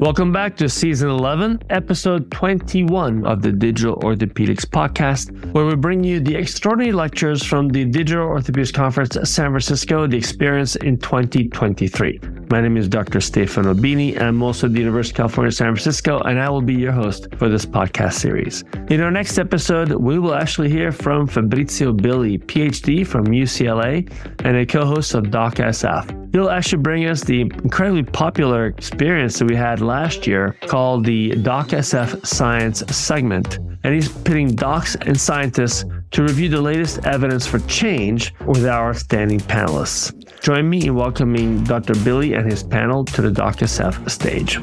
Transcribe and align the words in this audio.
Welcome 0.00 0.32
back 0.32 0.56
to 0.56 0.68
season 0.70 1.10
11, 1.10 1.64
episode 1.68 2.30
21 2.30 3.26
of 3.26 3.42
the 3.42 3.52
Digital 3.52 3.96
Orthopedics 3.96 4.64
Podcast, 4.64 5.52
where 5.52 5.66
we 5.66 5.76
bring 5.76 6.02
you 6.02 6.20
the 6.20 6.36
extraordinary 6.36 6.92
lectures 6.92 7.44
from 7.44 7.68
the 7.68 7.84
Digital 7.84 8.26
Orthopedics 8.26 8.72
Conference 8.72 9.14
at 9.18 9.28
San 9.28 9.50
Francisco, 9.50 10.06
the 10.06 10.16
experience 10.16 10.74
in 10.76 10.96
2023. 10.96 12.18
My 12.50 12.60
name 12.60 12.76
is 12.76 12.88
Dr. 12.88 13.20
Stefano 13.20 13.74
Bini. 13.74 14.18
I'm 14.18 14.42
also 14.42 14.66
at 14.66 14.72
the 14.72 14.80
University 14.80 15.12
of 15.12 15.16
California, 15.18 15.52
San 15.52 15.68
Francisco, 15.68 16.18
and 16.22 16.40
I 16.40 16.50
will 16.50 16.60
be 16.60 16.74
your 16.74 16.90
host 16.90 17.28
for 17.36 17.48
this 17.48 17.64
podcast 17.64 18.14
series. 18.14 18.64
In 18.88 19.00
our 19.02 19.10
next 19.12 19.38
episode, 19.38 19.92
we 19.92 20.18
will 20.18 20.34
actually 20.34 20.68
hear 20.68 20.90
from 20.90 21.28
Fabrizio 21.28 21.92
Billi, 21.92 22.38
PhD 22.38 23.06
from 23.06 23.26
UCLA 23.26 24.12
and 24.44 24.56
a 24.56 24.66
co-host 24.66 25.14
of 25.14 25.26
DocSF. 25.26 26.32
He'll 26.32 26.50
actually 26.50 26.82
bring 26.82 27.06
us 27.06 27.20
the 27.20 27.42
incredibly 27.42 28.02
popular 28.02 28.66
experience 28.66 29.38
that 29.38 29.48
we 29.48 29.54
had 29.54 29.80
last 29.80 30.26
year 30.26 30.56
called 30.62 31.04
the 31.04 31.30
DocSF 31.30 32.26
Science 32.26 32.80
segment. 32.94 33.60
And 33.84 33.94
he's 33.94 34.08
pitting 34.08 34.56
docs 34.56 34.96
and 34.96 35.18
scientists 35.18 35.84
to 36.10 36.22
review 36.22 36.48
the 36.48 36.60
latest 36.60 37.06
evidence 37.06 37.46
for 37.46 37.60
change 37.60 38.34
with 38.44 38.66
our 38.66 38.92
standing 38.92 39.38
panelists. 39.38 40.19
Join 40.42 40.70
me 40.70 40.86
in 40.86 40.94
welcoming 40.94 41.62
Dr. 41.64 41.94
Billi 42.02 42.32
and 42.32 42.50
his 42.50 42.62
panel 42.62 43.04
to 43.04 43.20
the 43.20 43.30
Doctor 43.30 43.66
DocSF 43.66 44.08
stage. 44.08 44.58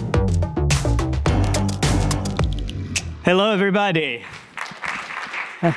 Hello, 3.24 3.52
everybody. 3.52 4.24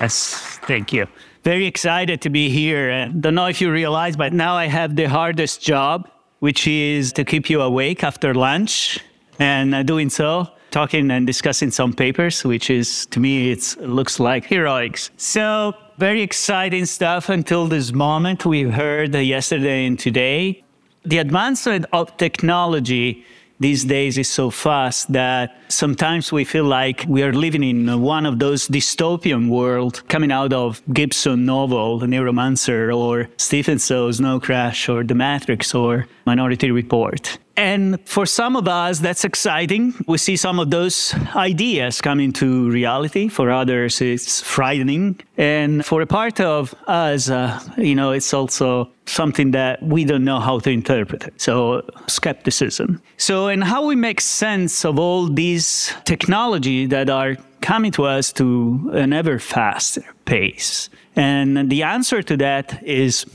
Yes, 0.00 0.58
thank 0.66 0.92
you. 0.92 1.06
Very 1.44 1.66
excited 1.66 2.22
to 2.22 2.30
be 2.30 2.48
here. 2.48 2.90
And 2.90 3.22
don't 3.22 3.36
know 3.36 3.46
if 3.46 3.60
you 3.60 3.70
realize, 3.70 4.16
but 4.16 4.32
now 4.32 4.56
I 4.56 4.66
have 4.66 4.96
the 4.96 5.04
hardest 5.04 5.62
job, 5.62 6.10
which 6.40 6.66
is 6.66 7.12
to 7.12 7.24
keep 7.24 7.48
you 7.48 7.60
awake 7.60 8.02
after 8.02 8.34
lunch. 8.34 8.98
And 9.38 9.74
uh, 9.74 9.84
doing 9.84 10.10
so, 10.10 10.48
talking 10.72 11.10
and 11.12 11.24
discussing 11.24 11.70
some 11.70 11.92
papers, 11.92 12.42
which 12.42 12.68
is 12.68 13.06
to 13.06 13.20
me, 13.20 13.52
it 13.52 13.76
looks 13.78 14.18
like 14.18 14.44
heroics. 14.44 15.10
So, 15.18 15.74
very 15.98 16.22
exciting 16.22 16.86
stuff 16.86 17.28
until 17.28 17.66
this 17.66 17.92
moment. 17.92 18.44
We've 18.46 18.72
heard 18.72 19.14
yesterday 19.14 19.86
and 19.86 19.98
today. 19.98 20.62
The 21.04 21.18
advancement 21.18 21.86
of 21.92 22.16
technology 22.16 23.24
these 23.60 23.84
days 23.84 24.18
is 24.18 24.28
so 24.28 24.50
fast 24.50 25.12
that 25.12 25.56
sometimes 25.68 26.32
we 26.32 26.44
feel 26.44 26.64
like 26.64 27.04
we 27.08 27.22
are 27.22 27.32
living 27.32 27.62
in 27.62 28.00
one 28.00 28.26
of 28.26 28.38
those 28.38 28.68
dystopian 28.68 29.48
world 29.48 30.02
coming 30.08 30.32
out 30.32 30.52
of 30.52 30.82
Gibson 30.92 31.44
novel, 31.44 31.98
The 31.98 32.06
Neuromancer, 32.06 32.94
or 32.96 33.28
Stephenson's 33.36 34.16
Snow 34.16 34.40
Crash, 34.40 34.88
or 34.88 35.04
The 35.04 35.14
Matrix, 35.14 35.74
or 35.74 36.06
Minority 36.26 36.70
Report. 36.70 37.38
And 37.56 38.00
for 38.08 38.24
some 38.26 38.56
of 38.56 38.66
us, 38.66 39.00
that's 39.00 39.24
exciting. 39.24 39.94
We 40.06 40.18
see 40.18 40.36
some 40.36 40.58
of 40.58 40.70
those 40.70 41.14
ideas 41.36 42.00
come 42.00 42.20
into 42.20 42.70
reality. 42.70 43.28
For 43.28 43.50
others, 43.50 44.00
it's 44.00 44.40
frightening. 44.40 45.20
And 45.36 45.84
for 45.84 46.00
a 46.00 46.06
part 46.06 46.40
of 46.40 46.74
us, 46.86 47.28
uh, 47.28 47.60
you 47.76 47.94
know, 47.94 48.12
it's 48.12 48.32
also 48.32 48.90
something 49.06 49.50
that 49.50 49.82
we 49.82 50.04
don't 50.04 50.24
know 50.24 50.40
how 50.40 50.60
to 50.60 50.70
interpret. 50.70 51.24
It. 51.24 51.40
So, 51.40 51.82
skepticism. 52.06 53.02
So, 53.16 53.48
and 53.48 53.62
how 53.64 53.86
we 53.86 53.96
make 53.96 54.20
sense 54.20 54.84
of 54.84 54.98
all 54.98 55.26
these 55.26 55.92
technology 56.04 56.86
that 56.86 57.10
are 57.10 57.36
coming 57.60 57.92
to 57.92 58.04
us 58.04 58.32
to 58.32 58.90
an 58.94 59.12
ever 59.12 59.38
faster 59.38 60.04
pace. 60.24 60.88
And 61.16 61.70
the 61.70 61.82
answer 61.82 62.22
to 62.22 62.36
that 62.38 62.82
is 62.82 63.26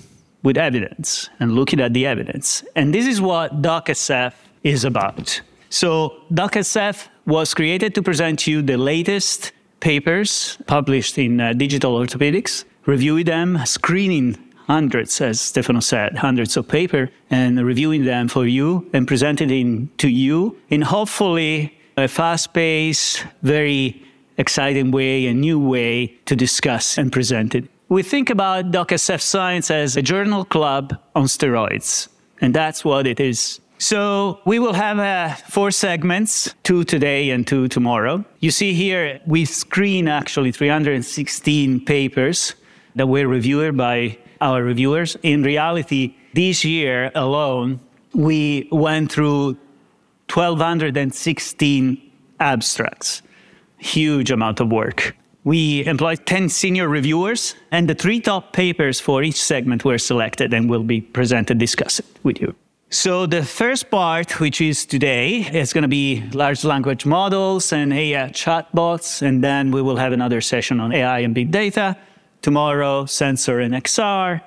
with 0.48 0.58
evidence 0.58 1.30
and 1.42 1.52
looking 1.60 1.82
at 1.82 1.92
the 1.94 2.06
evidence. 2.14 2.64
And 2.74 2.94
this 2.96 3.06
is 3.06 3.20
what 3.20 3.62
DocSF 3.62 4.34
is 4.64 4.86
about. 4.86 5.42
So, 5.70 5.90
DocSF 6.32 7.10
was 7.26 7.54
created 7.54 7.94
to 7.96 8.02
present 8.02 8.48
you 8.48 8.62
the 8.62 8.78
latest 8.78 9.52
papers 9.82 10.58
published 10.66 11.18
in 11.18 11.42
uh, 11.42 11.52
Digital 11.52 11.92
Orthopedics, 12.00 12.64
reviewing 12.86 13.26
them, 13.26 13.60
screening 13.66 14.38
hundreds, 14.68 15.20
as 15.20 15.42
Stefano 15.42 15.82
said, 15.82 16.18
hundreds 16.18 16.56
of 16.56 16.64
paper, 16.80 17.10
and 17.30 17.52
reviewing 17.66 18.06
them 18.06 18.30
for 18.30 18.46
you 18.46 18.90
and 18.94 19.06
presenting 19.06 19.50
them 19.50 19.92
to 19.98 20.08
you 20.08 20.56
in 20.70 20.82
hopefully 20.82 21.78
a 21.98 22.08
fast-paced, 22.08 23.26
very 23.44 24.02
exciting 24.38 24.92
way, 24.92 25.28
a 25.28 25.34
new 25.34 25.60
way 25.60 26.08
to 26.26 26.36
discuss 26.36 26.98
and 26.98 27.12
present 27.12 27.54
it. 27.54 27.66
We 27.90 28.04
think 28.04 28.30
about 28.30 28.72
DocSF 28.72 29.22
Science 29.22 29.72
as 29.72 29.96
a 29.96 30.02
journal 30.02 30.44
club 30.44 31.00
on 31.16 31.24
steroids, 31.24 32.10
and 32.42 32.54
that's 32.54 32.84
what 32.84 33.08
it 33.08 33.22
is. 33.22 33.62
So 33.78 34.42
we 34.44 34.60
will 34.60 34.74
have 34.74 35.00
uh, 35.00 35.36
four 35.48 35.72
segments, 35.72 36.54
two 36.64 36.84
today 36.84 37.30
and 37.30 37.48
two 37.48 37.70
tomorrow. 37.70 38.26
You 38.42 38.52
see 38.52 38.74
here, 38.74 39.22
we 39.26 39.46
screen 39.46 40.10
actually 40.10 40.52
316 40.52 41.86
papers 41.86 42.56
that 42.96 43.08
were 43.08 43.26
reviewed 43.26 43.78
by 43.78 44.18
our 44.42 44.64
reviewers. 44.64 45.16
In 45.24 45.44
reality, 45.44 46.14
this 46.34 46.66
year 46.66 47.10
alone, 47.16 47.80
we 48.14 48.68
went 48.70 49.14
through 49.14 49.56
1,216 50.34 52.12
abstracts. 52.42 53.22
Huge 53.78 54.30
amount 54.30 54.60
of 54.60 54.70
work. 54.70 55.16
We 55.48 55.86
employed 55.86 56.26
10 56.26 56.50
senior 56.50 56.90
reviewers, 56.90 57.56
and 57.72 57.88
the 57.88 57.96
three 57.96 58.20
top 58.20 58.52
papers 58.52 59.00
for 59.00 59.24
each 59.24 59.42
segment 59.42 59.86
were 59.86 59.98
selected 59.98 60.54
and 60.54 60.70
will 60.70 60.84
be 60.84 61.00
presented, 61.00 61.58
discussed 61.58 62.02
with 62.24 62.42
you. 62.42 62.54
So 62.90 63.26
the 63.26 63.44
first 63.44 63.90
part, 63.90 64.42
which 64.42 64.60
is 64.60 64.86
today, 64.86 65.48
is 65.54 65.72
going 65.72 65.84
to 65.84 65.88
be 65.88 66.22
large 66.34 66.66
language 66.66 67.06
models 67.06 67.72
and 67.72 67.94
AI 67.94 68.28
chatbots, 68.32 69.22
and 69.22 69.42
then 69.42 69.72
we 69.72 69.82
will 69.82 69.96
have 69.96 70.12
another 70.12 70.42
session 70.42 70.82
on 70.82 70.92
AI 70.92 71.20
and 71.20 71.34
big 71.34 71.50
data. 71.50 71.96
Tomorrow, 72.42 73.06
sensor 73.06 73.62
and 73.62 73.74
XR, 73.74 74.42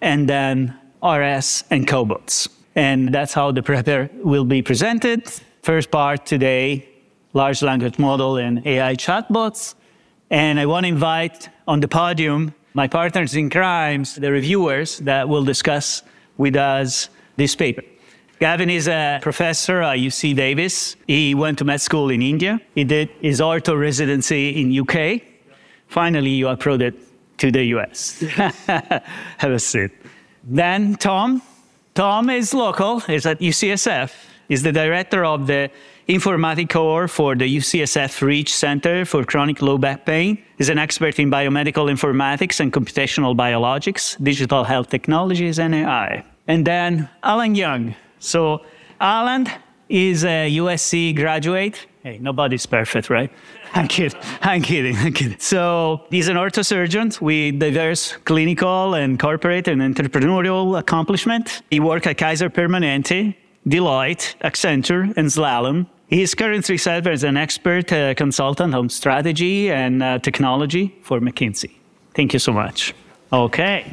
and 0.00 0.28
then 0.28 0.76
RS 1.04 1.62
and 1.70 1.86
cobots. 1.86 2.48
And 2.74 3.14
that's 3.14 3.32
how 3.32 3.52
the 3.52 3.62
paper 3.62 4.10
will 4.24 4.44
be 4.44 4.60
presented. 4.60 5.22
First 5.62 5.92
part 5.92 6.26
today, 6.26 6.88
large 7.32 7.62
language 7.62 8.00
model 8.00 8.38
and 8.38 8.66
AI 8.66 8.96
chatbots. 8.96 9.76
And 10.32 10.58
I 10.58 10.64
want 10.64 10.84
to 10.84 10.88
invite 10.88 11.50
on 11.68 11.80
the 11.80 11.88
podium 11.88 12.54
my 12.72 12.88
partners 12.88 13.34
in 13.34 13.50
crimes, 13.50 14.14
the 14.14 14.32
reviewers 14.32 14.98
that 15.00 15.28
will 15.28 15.44
discuss 15.44 16.02
with 16.38 16.56
us 16.56 17.10
this 17.36 17.54
paper. 17.54 17.82
Gavin 18.40 18.70
is 18.70 18.88
a 18.88 19.18
professor 19.20 19.82
at 19.82 19.98
UC 19.98 20.34
Davis. 20.34 20.96
He 21.06 21.34
went 21.34 21.58
to 21.58 21.66
med 21.66 21.82
school 21.82 22.08
in 22.08 22.22
India. 22.22 22.58
He 22.74 22.84
did 22.84 23.10
his 23.20 23.40
ortho 23.40 23.78
residency 23.78 24.58
in 24.58 24.72
UK. 24.80 25.20
Finally, 25.88 26.30
you 26.30 26.46
uploaded 26.46 26.94
to 27.36 27.50
the 27.50 27.64
US. 27.76 28.20
Have 29.36 29.52
a 29.52 29.58
seat. 29.58 29.90
Then 30.44 30.96
Tom. 30.96 31.42
Tom 31.94 32.30
is 32.30 32.54
local. 32.54 33.00
He's 33.00 33.26
at 33.26 33.38
UCSF. 33.38 34.10
He's 34.48 34.62
the 34.62 34.72
director 34.72 35.26
of 35.26 35.46
the 35.46 35.70
informatic 36.08 36.70
core 36.70 37.08
for 37.08 37.34
the 37.34 37.56
UCSF 37.56 38.22
Reach 38.22 38.54
Center 38.54 39.04
for 39.04 39.24
Chronic 39.24 39.62
Low 39.62 39.78
Back 39.78 40.04
Pain. 40.04 40.42
He's 40.58 40.68
an 40.68 40.78
expert 40.78 41.18
in 41.18 41.30
biomedical 41.30 41.90
informatics 41.90 42.60
and 42.60 42.72
computational 42.72 43.36
biologics, 43.36 44.22
digital 44.22 44.64
health 44.64 44.88
technologies, 44.88 45.58
and 45.58 45.74
AI. 45.74 46.24
And 46.46 46.66
then 46.66 47.08
Alan 47.22 47.54
Young. 47.54 47.94
So, 48.18 48.64
Alan 49.00 49.48
is 49.88 50.24
a 50.24 50.50
USC 50.50 51.14
graduate. 51.14 51.86
Hey, 52.02 52.18
nobody's 52.18 52.66
perfect, 52.66 53.10
right? 53.10 53.30
I'm 53.74 53.88
kidding. 53.88 54.20
I'm 54.40 54.62
kidding. 54.62 54.96
I'm 54.96 55.12
kidding. 55.12 55.38
So 55.38 56.04
he's 56.10 56.28
an 56.28 56.36
orthosurgeon 56.36 57.20
with 57.20 57.58
diverse 57.58 58.12
clinical 58.24 58.94
and 58.94 59.18
corporate 59.18 59.68
and 59.68 59.80
entrepreneurial 59.80 60.78
accomplishment. 60.78 61.62
He 61.70 61.80
worked 61.80 62.06
at 62.06 62.18
Kaiser 62.18 62.50
Permanente, 62.50 63.34
Deloitte, 63.66 64.34
Accenture, 64.40 65.16
and 65.16 65.28
Slalom. 65.28 65.86
He 66.08 66.22
is 66.22 66.34
currently 66.34 66.76
served 66.76 67.06
as 67.06 67.24
an 67.24 67.36
expert 67.36 67.92
uh, 67.92 68.14
consultant 68.14 68.74
on 68.74 68.88
strategy 68.88 69.70
and 69.70 70.02
uh, 70.02 70.18
technology 70.18 70.94
for 71.02 71.20
McKinsey. 71.20 71.70
Thank 72.14 72.32
you 72.32 72.38
so 72.38 72.52
much. 72.52 72.94
Okay. 73.32 73.92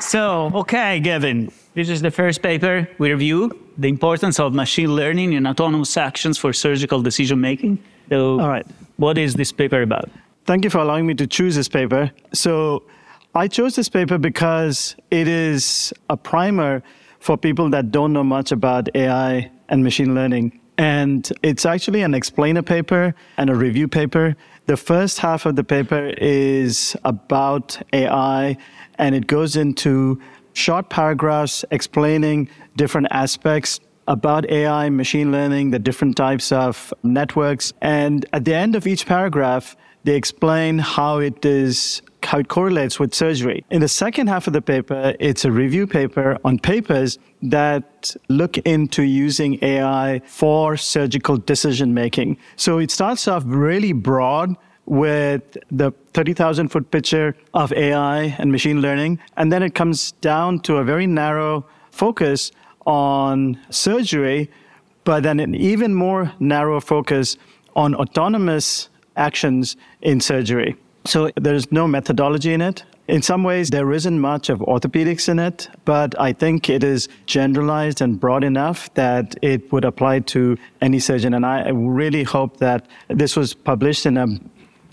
So, 0.00 0.52
okay, 0.54 1.00
Gavin, 1.00 1.50
this 1.74 1.88
is 1.88 2.00
the 2.00 2.10
first 2.10 2.42
paper 2.42 2.88
we 2.98 3.10
review 3.10 3.50
the 3.78 3.88
importance 3.88 4.38
of 4.38 4.54
machine 4.54 4.94
learning 4.94 5.32
in 5.32 5.46
autonomous 5.46 5.96
actions 5.96 6.38
for 6.38 6.52
surgical 6.52 7.02
decision 7.02 7.40
making. 7.40 7.78
So, 8.08 8.40
All 8.40 8.48
right. 8.48 8.66
what 8.98 9.18
is 9.18 9.34
this 9.34 9.52
paper 9.52 9.82
about? 9.82 10.10
Thank 10.44 10.64
you 10.64 10.70
for 10.70 10.78
allowing 10.78 11.06
me 11.06 11.14
to 11.14 11.26
choose 11.26 11.56
this 11.56 11.68
paper. 11.68 12.10
So, 12.32 12.84
I 13.34 13.48
chose 13.48 13.74
this 13.76 13.88
paper 13.88 14.16
because 14.16 14.96
it 15.10 15.28
is 15.28 15.92
a 16.08 16.16
primer 16.16 16.82
for 17.20 17.36
people 17.36 17.70
that 17.70 17.90
don't 17.90 18.12
know 18.12 18.24
much 18.24 18.52
about 18.52 18.88
AI 18.94 19.50
and 19.68 19.82
machine 19.82 20.14
learning. 20.14 20.60
And 20.78 21.30
it's 21.42 21.64
actually 21.64 22.02
an 22.02 22.14
explainer 22.14 22.62
paper 22.62 23.14
and 23.38 23.48
a 23.48 23.54
review 23.54 23.88
paper. 23.88 24.36
The 24.66 24.76
first 24.76 25.18
half 25.18 25.46
of 25.46 25.56
the 25.56 25.64
paper 25.64 26.12
is 26.18 26.96
about 27.04 27.80
AI, 27.92 28.56
and 28.98 29.14
it 29.14 29.26
goes 29.26 29.56
into 29.56 30.20
short 30.52 30.90
paragraphs 30.90 31.64
explaining 31.70 32.48
different 32.76 33.08
aspects 33.10 33.80
about 34.08 34.48
AI, 34.50 34.88
machine 34.90 35.32
learning, 35.32 35.70
the 35.70 35.78
different 35.78 36.16
types 36.16 36.52
of 36.52 36.92
networks. 37.02 37.72
And 37.80 38.26
at 38.32 38.44
the 38.44 38.54
end 38.54 38.76
of 38.76 38.86
each 38.86 39.06
paragraph, 39.06 39.76
they 40.04 40.14
explain 40.14 40.78
how 40.78 41.18
it 41.18 41.44
is 41.44 42.02
how 42.26 42.38
it 42.38 42.48
correlates 42.48 42.98
with 43.00 43.14
surgery. 43.14 43.64
In 43.70 43.80
the 43.80 43.88
second 43.88 44.26
half 44.26 44.46
of 44.46 44.52
the 44.52 44.60
paper, 44.60 45.14
it's 45.20 45.44
a 45.44 45.52
review 45.52 45.86
paper 45.86 46.38
on 46.44 46.58
papers 46.58 47.18
that 47.42 48.14
look 48.28 48.58
into 48.58 49.02
using 49.02 49.58
AI 49.62 50.20
for 50.26 50.76
surgical 50.76 51.36
decision 51.36 51.94
making. 51.94 52.36
So 52.56 52.78
it 52.78 52.90
starts 52.90 53.28
off 53.28 53.44
really 53.46 53.92
broad 53.92 54.56
with 54.86 55.56
the 55.70 55.92
30,000 56.14 56.68
foot 56.68 56.90
picture 56.90 57.36
of 57.54 57.72
AI 57.72 58.36
and 58.38 58.52
machine 58.52 58.80
learning, 58.80 59.18
and 59.36 59.52
then 59.52 59.62
it 59.62 59.74
comes 59.74 60.12
down 60.20 60.60
to 60.60 60.76
a 60.76 60.84
very 60.84 61.06
narrow 61.06 61.66
focus 61.90 62.52
on 62.86 63.58
surgery, 63.70 64.50
but 65.04 65.22
then 65.22 65.40
an 65.40 65.54
even 65.54 65.94
more 65.94 66.32
narrow 66.38 66.80
focus 66.80 67.36
on 67.74 67.94
autonomous 67.94 68.88
actions 69.16 69.76
in 70.02 70.20
surgery. 70.20 70.76
So 71.06 71.30
there's 71.36 71.70
no 71.70 71.86
methodology 71.86 72.52
in 72.52 72.60
it. 72.60 72.84
In 73.08 73.22
some 73.22 73.44
ways, 73.44 73.70
there 73.70 73.92
isn't 73.92 74.18
much 74.18 74.48
of 74.48 74.58
orthopedics 74.58 75.28
in 75.28 75.38
it, 75.38 75.68
but 75.84 76.18
I 76.20 76.32
think 76.32 76.68
it 76.68 76.82
is 76.82 77.08
generalized 77.26 78.00
and 78.00 78.18
broad 78.18 78.42
enough 78.42 78.92
that 78.94 79.36
it 79.42 79.70
would 79.72 79.84
apply 79.84 80.20
to 80.20 80.56
any 80.80 80.98
surgeon. 80.98 81.32
And 81.32 81.46
I 81.46 81.68
really 81.70 82.24
hope 82.24 82.56
that 82.56 82.86
this 83.08 83.36
was 83.36 83.54
published 83.54 84.06
in 84.06 84.16
a 84.16 84.26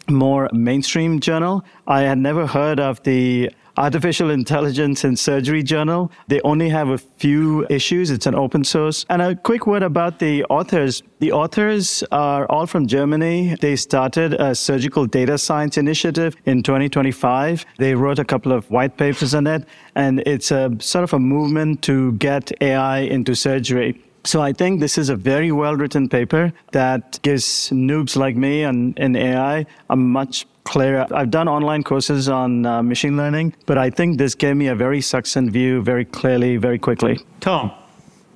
more 0.09 0.49
mainstream 0.53 1.19
journal. 1.19 1.65
I 1.87 2.01
had 2.01 2.19
never 2.19 2.45
heard 2.45 2.79
of 2.79 3.01
the 3.03 3.49
Artificial 3.77 4.29
Intelligence 4.29 5.03
in 5.03 5.15
Surgery 5.15 5.63
Journal. 5.63 6.11
They 6.27 6.39
only 6.41 6.69
have 6.69 6.89
a 6.89 6.97
few 6.97 7.65
issues. 7.69 8.11
It's 8.11 8.27
an 8.27 8.35
open 8.35 8.63
source. 8.63 9.05
And 9.09 9.21
a 9.21 9.35
quick 9.35 9.65
word 9.65 9.81
about 9.81 10.19
the 10.19 10.43
authors. 10.45 11.01
The 11.19 11.31
authors 11.31 12.03
are 12.11 12.45
all 12.51 12.67
from 12.67 12.85
Germany. 12.85 13.55
They 13.61 13.75
started 13.75 14.33
a 14.33 14.53
surgical 14.53 15.05
data 15.07 15.37
science 15.37 15.77
initiative 15.77 16.35
in 16.45 16.61
2025. 16.61 17.65
They 17.77 17.95
wrote 17.95 18.19
a 18.19 18.25
couple 18.25 18.51
of 18.51 18.69
white 18.69 18.97
papers 18.97 19.33
on 19.33 19.47
it, 19.47 19.65
and 19.95 20.19
it's 20.25 20.51
a 20.51 20.75
sort 20.79 21.03
of 21.03 21.13
a 21.13 21.19
movement 21.19 21.81
to 21.83 22.11
get 22.13 22.51
AI 22.61 22.99
into 22.99 23.33
surgery. 23.35 23.99
So 24.25 24.41
I 24.41 24.53
think 24.53 24.79
this 24.79 24.97
is 24.97 25.09
a 25.09 25.17
very 25.17 25.51
well 25.51 25.75
written 25.75 26.07
paper 26.07 26.53
that 26.71 27.19
gives 27.23 27.69
noobs 27.71 28.15
like 28.15 28.37
me 28.37 28.63
and 28.63 28.97
in 28.97 29.17
AI 29.17 29.65
a 29.89 29.95
much 29.97 30.47
clearer. 30.63 31.05
I've 31.11 31.31
done 31.31 31.47
online 31.47 31.83
courses 31.83 32.29
on 32.29 32.65
uh, 32.65 32.83
machine 32.83 33.17
learning, 33.17 33.55
but 33.65 33.77
I 33.77 33.89
think 33.89 34.17
this 34.17 34.35
gave 34.35 34.55
me 34.55 34.67
a 34.67 34.75
very 34.75 35.01
succinct 35.01 35.51
view 35.53 35.81
very 35.81 36.05
clearly, 36.05 36.57
very 36.57 36.79
quickly. 36.79 37.19
Tom, 37.39 37.71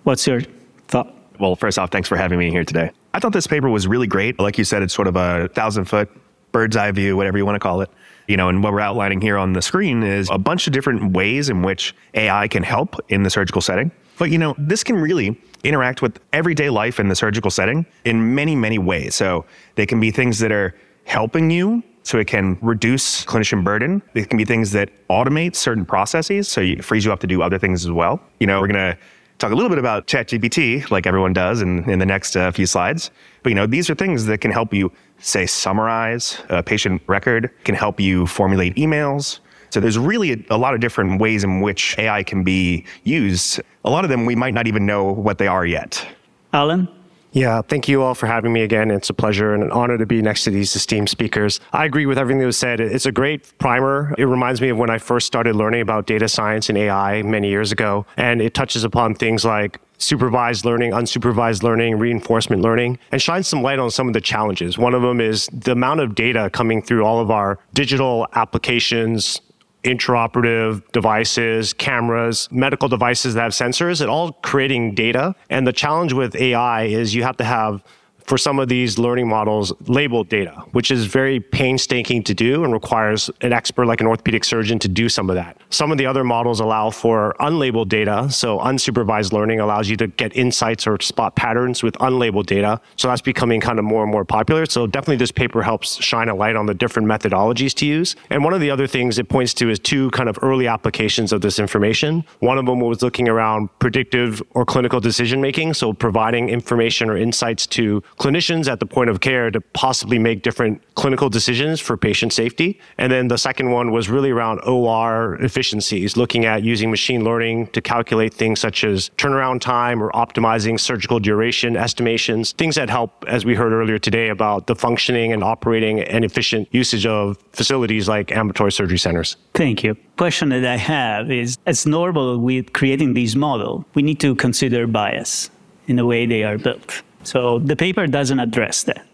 what's 0.03 0.25
your 0.27 0.41
thought? 0.87 1.13
Well, 1.39 1.55
first 1.55 1.77
off, 1.77 1.91
thanks 1.91 2.07
for 2.07 2.17
having 2.17 2.39
me 2.39 2.51
here 2.51 2.63
today. 2.63 2.91
I 3.13 3.19
thought 3.19 3.33
this 3.33 3.47
paper 3.47 3.69
was 3.69 3.87
really 3.87 4.07
great. 4.07 4.39
Like 4.39 4.57
you 4.57 4.63
said, 4.63 4.83
it's 4.83 4.93
sort 4.93 5.07
of 5.07 5.15
a 5.15 5.47
thousand 5.49 5.85
foot 5.85 6.09
bird's 6.51 6.75
eye 6.75 6.91
view, 6.91 7.15
whatever 7.15 7.37
you 7.37 7.45
want 7.45 7.55
to 7.55 7.59
call 7.59 7.81
it. 7.81 7.89
You 8.27 8.35
know, 8.35 8.49
and 8.49 8.61
what 8.61 8.73
we're 8.73 8.81
outlining 8.81 9.21
here 9.21 9.37
on 9.37 9.53
the 9.53 9.61
screen 9.61 10.03
is 10.03 10.29
a 10.29 10.37
bunch 10.37 10.67
of 10.67 10.73
different 10.73 11.13
ways 11.13 11.49
in 11.49 11.61
which 11.61 11.95
AI 12.13 12.47
can 12.47 12.63
help 12.63 12.95
in 13.09 13.23
the 13.23 13.29
surgical 13.29 13.61
setting. 13.61 13.91
But 14.17 14.31
you 14.31 14.37
know, 14.37 14.55
this 14.57 14.83
can 14.83 14.95
really 14.95 15.39
interact 15.63 16.01
with 16.01 16.19
everyday 16.33 16.69
life 16.69 16.99
in 16.99 17.07
the 17.07 17.15
surgical 17.15 17.51
setting 17.51 17.85
in 18.05 18.35
many, 18.35 18.55
many 18.55 18.79
ways. 18.79 19.15
So 19.15 19.45
they 19.75 19.85
can 19.85 19.99
be 19.99 20.11
things 20.11 20.39
that 20.39 20.51
are 20.51 20.75
helping 21.05 21.49
you 21.49 21.83
so 22.07 22.17
it 22.17 22.25
can 22.25 22.57
reduce 22.61 23.25
clinician 23.25 23.65
burden. 23.65 24.01
It 24.13 24.29
can 24.29 24.37
be 24.37 24.45
things 24.45 24.71
that 24.71 24.89
automate 25.09 25.55
certain 25.55 25.85
processes, 25.85 26.47
so 26.47 26.61
it 26.61 26.81
frees 26.81 27.03
you 27.03 27.11
up 27.11 27.19
to 27.19 27.27
do 27.27 27.41
other 27.41 27.59
things 27.59 27.83
as 27.83 27.91
well. 27.91 28.21
You 28.39 28.47
know, 28.47 28.61
we're 28.61 28.67
going 28.67 28.95
to 28.95 28.97
talk 29.39 29.51
a 29.51 29.55
little 29.55 29.67
bit 29.67 29.77
about 29.77 30.07
ChatGPT, 30.07 30.89
like 30.89 31.05
everyone 31.05 31.33
does 31.33 31.61
in, 31.61 31.89
in 31.89 31.99
the 31.99 32.05
next 32.05 32.37
uh, 32.37 32.49
few 32.51 32.65
slides. 32.65 33.11
But, 33.43 33.49
you 33.49 33.55
know, 33.55 33.67
these 33.67 33.89
are 33.89 33.95
things 33.95 34.25
that 34.27 34.39
can 34.39 34.51
help 34.51 34.73
you, 34.73 34.89
say, 35.19 35.45
summarize 35.45 36.41
a 36.47 36.63
patient 36.63 37.01
record, 37.07 37.51
can 37.65 37.75
help 37.75 37.99
you 37.99 38.25
formulate 38.25 38.77
emails, 38.77 39.41
so 39.69 39.81
there's 39.81 39.99
really 39.99 40.31
a, 40.31 40.37
a, 40.51 40.57
lot 40.57 40.73
of 40.73 40.79
different 40.79 41.19
ways 41.19 41.43
in 41.43 41.59
which 41.59 41.97
AI 41.99 42.23
can 42.23 42.41
be 42.45 42.85
used. 43.03 43.59
A 43.83 43.89
lot 43.89 44.05
of 44.05 44.09
them 44.09 44.25
we 44.25 44.33
might 44.33 44.53
not 44.53 44.65
even 44.65 44.85
know 44.85 45.11
what 45.11 45.37
they 45.39 45.47
are 45.47 45.65
yet. 45.65 46.07
Alan? 46.53 46.87
Yeah, 47.31 47.61
thank 47.61 47.87
you 47.87 48.01
all 48.01 48.15
for 48.15 48.25
having 48.25 48.53
me 48.53 48.61
again. 48.61 48.89
It's 48.89 49.09
a 49.09 49.13
pleasure 49.13 49.53
and 49.53 49.61
an 49.63 49.71
honor 49.71 49.97
to 49.97 50.05
be 50.05 50.21
next 50.21 50.43
to 50.45 50.49
these 50.49 50.75
esteemed 50.75 51.09
speakers. 51.09 51.59
I 51.73 51.85
agree 51.85 52.05
with 52.05 52.17
everything 52.17 52.39
that 52.39 52.45
was 52.45 52.57
said. 52.57 52.79
It's 52.79 53.05
a 53.05 53.11
great 53.11 53.57
primer. 53.59 54.15
It 54.17 54.25
reminds 54.25 54.61
me 54.61 54.69
of 54.69 54.77
when 54.77 54.89
I 54.89 54.97
first 54.97 55.27
started 55.27 55.55
learning 55.55 55.81
about 55.81 56.07
data 56.07 56.27
science 56.29 56.69
and 56.69 56.77
AI 56.77 57.21
many 57.23 57.49
years 57.49 57.71
ago. 57.71 58.05
And 58.15 58.41
it 58.41 58.53
touches 58.53 58.83
upon 58.83 59.15
things 59.15 59.45
like 59.45 59.79
supervised 59.97 60.63
learning, 60.63 60.91
unsupervised 60.91 61.63
learning, 61.63 61.97
reinforcement 61.97 62.61
learning, 62.61 62.99
and 63.11 63.21
shines 63.21 63.47
some 63.47 63.61
light 63.61 63.79
on 63.79 63.91
some 63.91 64.07
of 64.07 64.13
the 64.13 64.21
challenges. 64.21 64.77
One 64.77 64.93
of 64.93 65.01
them 65.01 65.19
is 65.19 65.47
the 65.47 65.71
amount 65.71 65.99
of 65.99 66.15
data 66.15 66.49
coming 66.51 66.81
through 66.81 67.03
all 67.03 67.19
of 67.19 67.31
our 67.31 67.59
digital 67.73 68.27
applications, 68.33 69.41
intraoperative 69.83 70.83
devices, 70.91 71.73
cameras, 71.73 72.47
medical 72.51 72.89
devices 72.89 73.33
that 73.35 73.43
have 73.43 73.51
sensors, 73.51 74.01
it 74.01 74.09
all 74.09 74.33
creating 74.33 74.95
data. 74.95 75.35
And 75.49 75.65
the 75.65 75.73
challenge 75.73 76.13
with 76.13 76.35
AI 76.35 76.83
is 76.83 77.15
you 77.15 77.23
have 77.23 77.37
to 77.37 77.43
have 77.43 77.83
for 78.27 78.37
some 78.37 78.59
of 78.59 78.67
these 78.67 78.99
learning 78.99 79.27
models 79.27 79.73
labeled 79.87 80.27
data, 80.27 80.51
which 80.73 80.91
is 80.91 81.05
very 81.05 81.39
painstaking 81.39 82.21
to 82.23 82.33
do 82.33 82.63
and 82.65 82.73
requires 82.73 83.29
an 83.41 83.53
expert 83.53 83.85
like 83.85 84.01
an 84.01 84.07
orthopedic 84.07 84.43
surgeon 84.43 84.77
to 84.79 84.89
do 84.89 85.07
some 85.07 85.29
of 85.29 85.35
that. 85.35 85.57
Some 85.69 85.91
of 85.91 85.97
the 85.97 86.05
other 86.05 86.25
models 86.25 86.59
allow 86.59 86.89
for 86.89 87.35
unlabeled 87.39 87.87
data. 87.87 88.29
So 88.29 88.59
unsupervised 88.59 89.31
learning 89.31 89.61
allows 89.61 89.89
you 89.89 89.95
to 89.97 90.07
get 90.07 90.35
insights 90.35 90.85
or 90.85 90.99
spot 90.99 91.35
patterns 91.35 91.83
with 91.83 91.93
unlabeled 91.95 92.47
data. 92.47 92.81
So 92.97 93.07
that's 93.07 93.21
becoming 93.21 93.61
kind 93.61 93.79
of 93.79 93.85
more 93.85 94.03
and 94.03 94.11
more 94.11 94.25
popular. 94.25 94.65
So 94.65 94.87
definitely 94.87 95.17
this 95.17 95.31
paper 95.31 95.63
helps 95.63 96.01
shine 96.03 96.27
a 96.27 96.35
light 96.35 96.57
on 96.57 96.65
the 96.65 96.73
different 96.73 97.07
methodologies 97.07 97.73
to 97.75 97.85
use. 97.85 98.15
And 98.29 98.43
one 98.43 98.53
of 98.53 98.59
the 98.59 98.69
other 98.69 98.87
things 98.87 99.17
it 99.17 99.29
points 99.29 99.53
to 99.55 99.69
is 99.69 99.79
two 99.79 100.11
kind 100.11 100.27
of 100.27 100.37
early 100.41 100.67
applications 100.67 101.31
of 101.31 101.39
this 101.39 101.59
information. 101.59 102.25
One 102.39 102.57
of 102.57 102.65
them 102.65 102.81
was 102.81 103.01
looking 103.01 103.29
around 103.29 103.69
predictive 103.79 104.43
or 104.51 104.65
clinical 104.65 104.99
decision 104.99 105.39
making. 105.39 105.75
So 105.75 105.93
providing 105.93 106.49
information 106.49 107.09
or 107.09 107.15
insights 107.15 107.65
to 107.67 108.03
clinicians 108.17 108.67
at 108.67 108.79
the 108.79 108.85
point 108.85 109.09
of 109.09 109.21
care 109.21 109.51
to 109.51 109.61
possibly 109.61 110.19
make 110.19 110.41
different 110.41 110.81
clinical 110.95 111.29
decisions 111.29 111.79
for 111.79 111.95
patient 111.97 112.33
safety. 112.33 112.79
And 112.97 113.11
then 113.11 113.27
the 113.27 113.37
second 113.37 113.71
one 113.71 113.91
was 113.91 114.09
really 114.09 114.31
around 114.31 114.59
OR 114.61 115.35
efficiencies, 115.35 116.17
looking 116.17 116.45
at 116.45 116.63
using 116.63 116.89
machine 116.89 117.23
learning 117.23 117.67
to 117.67 117.81
calculate 117.81 118.33
things 118.33 118.59
such 118.59 118.83
as 118.83 119.09
turnaround 119.17 119.61
time 119.61 120.01
or 120.01 120.11
optimizing 120.11 120.79
surgical 120.79 121.19
duration 121.19 121.77
estimations, 121.77 122.53
things 122.53 122.75
that 122.75 122.89
help, 122.89 123.23
as 123.27 123.45
we 123.45 123.55
heard 123.55 123.71
earlier 123.71 123.99
today, 123.99 124.29
about 124.29 124.67
the 124.67 124.75
functioning 124.75 125.31
and 125.31 125.43
operating 125.43 126.01
and 126.01 126.25
efficient 126.25 126.67
usage 126.71 127.05
of 127.05 127.37
facilities 127.53 128.07
like 128.07 128.31
ambulatory 128.31 128.71
surgery 128.71 128.97
centers. 128.97 129.37
Thank 129.53 129.83
you. 129.83 129.95
Question 130.17 130.49
that 130.49 130.65
I 130.65 130.77
have 130.77 131.31
is 131.31 131.57
as 131.67 131.85
normal 131.85 132.39
with 132.39 132.73
creating 132.73 133.13
these 133.13 133.35
models, 133.35 133.85
we 133.93 134.01
need 134.01 134.19
to 134.21 134.35
consider 134.35 134.87
bias 134.87 135.51
in 135.87 135.95
the 135.95 136.05
way 136.05 136.25
they 136.25 136.43
are 136.43 136.57
built. 136.57 137.03
So 137.27 137.59
the 137.59 137.75
paper 137.75 138.07
doesn't 138.07 138.39
address 138.39 138.83
that. 138.83 139.05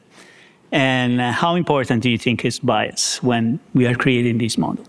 And 0.71 1.19
uh, 1.19 1.31
how 1.31 1.55
important 1.55 2.03
do 2.03 2.11
you 2.11 2.17
think 2.19 2.45
is 2.45 2.59
bias 2.59 3.23
when 3.23 3.59
we 3.73 3.87
are 3.87 3.95
creating 3.95 4.37
these 4.37 4.55
models? 4.55 4.87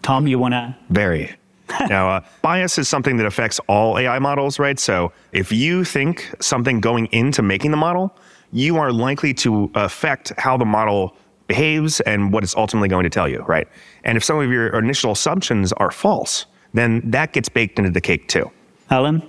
Tom, 0.00 0.26
you 0.26 0.38
want 0.38 0.52
to? 0.52 0.74
Very. 0.88 1.36
now, 1.90 2.08
uh, 2.08 2.20
bias 2.40 2.78
is 2.78 2.88
something 2.88 3.18
that 3.18 3.26
affects 3.26 3.60
all 3.68 3.98
AI 3.98 4.18
models, 4.18 4.58
right? 4.58 4.78
So 4.78 5.12
if 5.32 5.52
you 5.52 5.84
think 5.84 6.34
something 6.40 6.80
going 6.80 7.06
into 7.12 7.42
making 7.42 7.70
the 7.70 7.76
model, 7.76 8.16
you 8.50 8.78
are 8.78 8.92
likely 8.92 9.34
to 9.34 9.70
affect 9.74 10.32
how 10.38 10.56
the 10.56 10.64
model 10.64 11.14
behaves 11.48 12.00
and 12.00 12.32
what 12.32 12.44
it's 12.44 12.56
ultimately 12.56 12.88
going 12.88 13.04
to 13.04 13.10
tell 13.10 13.28
you, 13.28 13.40
right? 13.42 13.68
And 14.04 14.16
if 14.16 14.24
some 14.24 14.38
of 14.38 14.50
your 14.50 14.68
initial 14.78 15.12
assumptions 15.12 15.74
are 15.74 15.90
false, 15.90 16.46
then 16.72 17.02
that 17.10 17.34
gets 17.34 17.50
baked 17.50 17.78
into 17.78 17.90
the 17.90 18.00
cake 18.00 18.26
too. 18.28 18.50
Alan? 18.90 19.22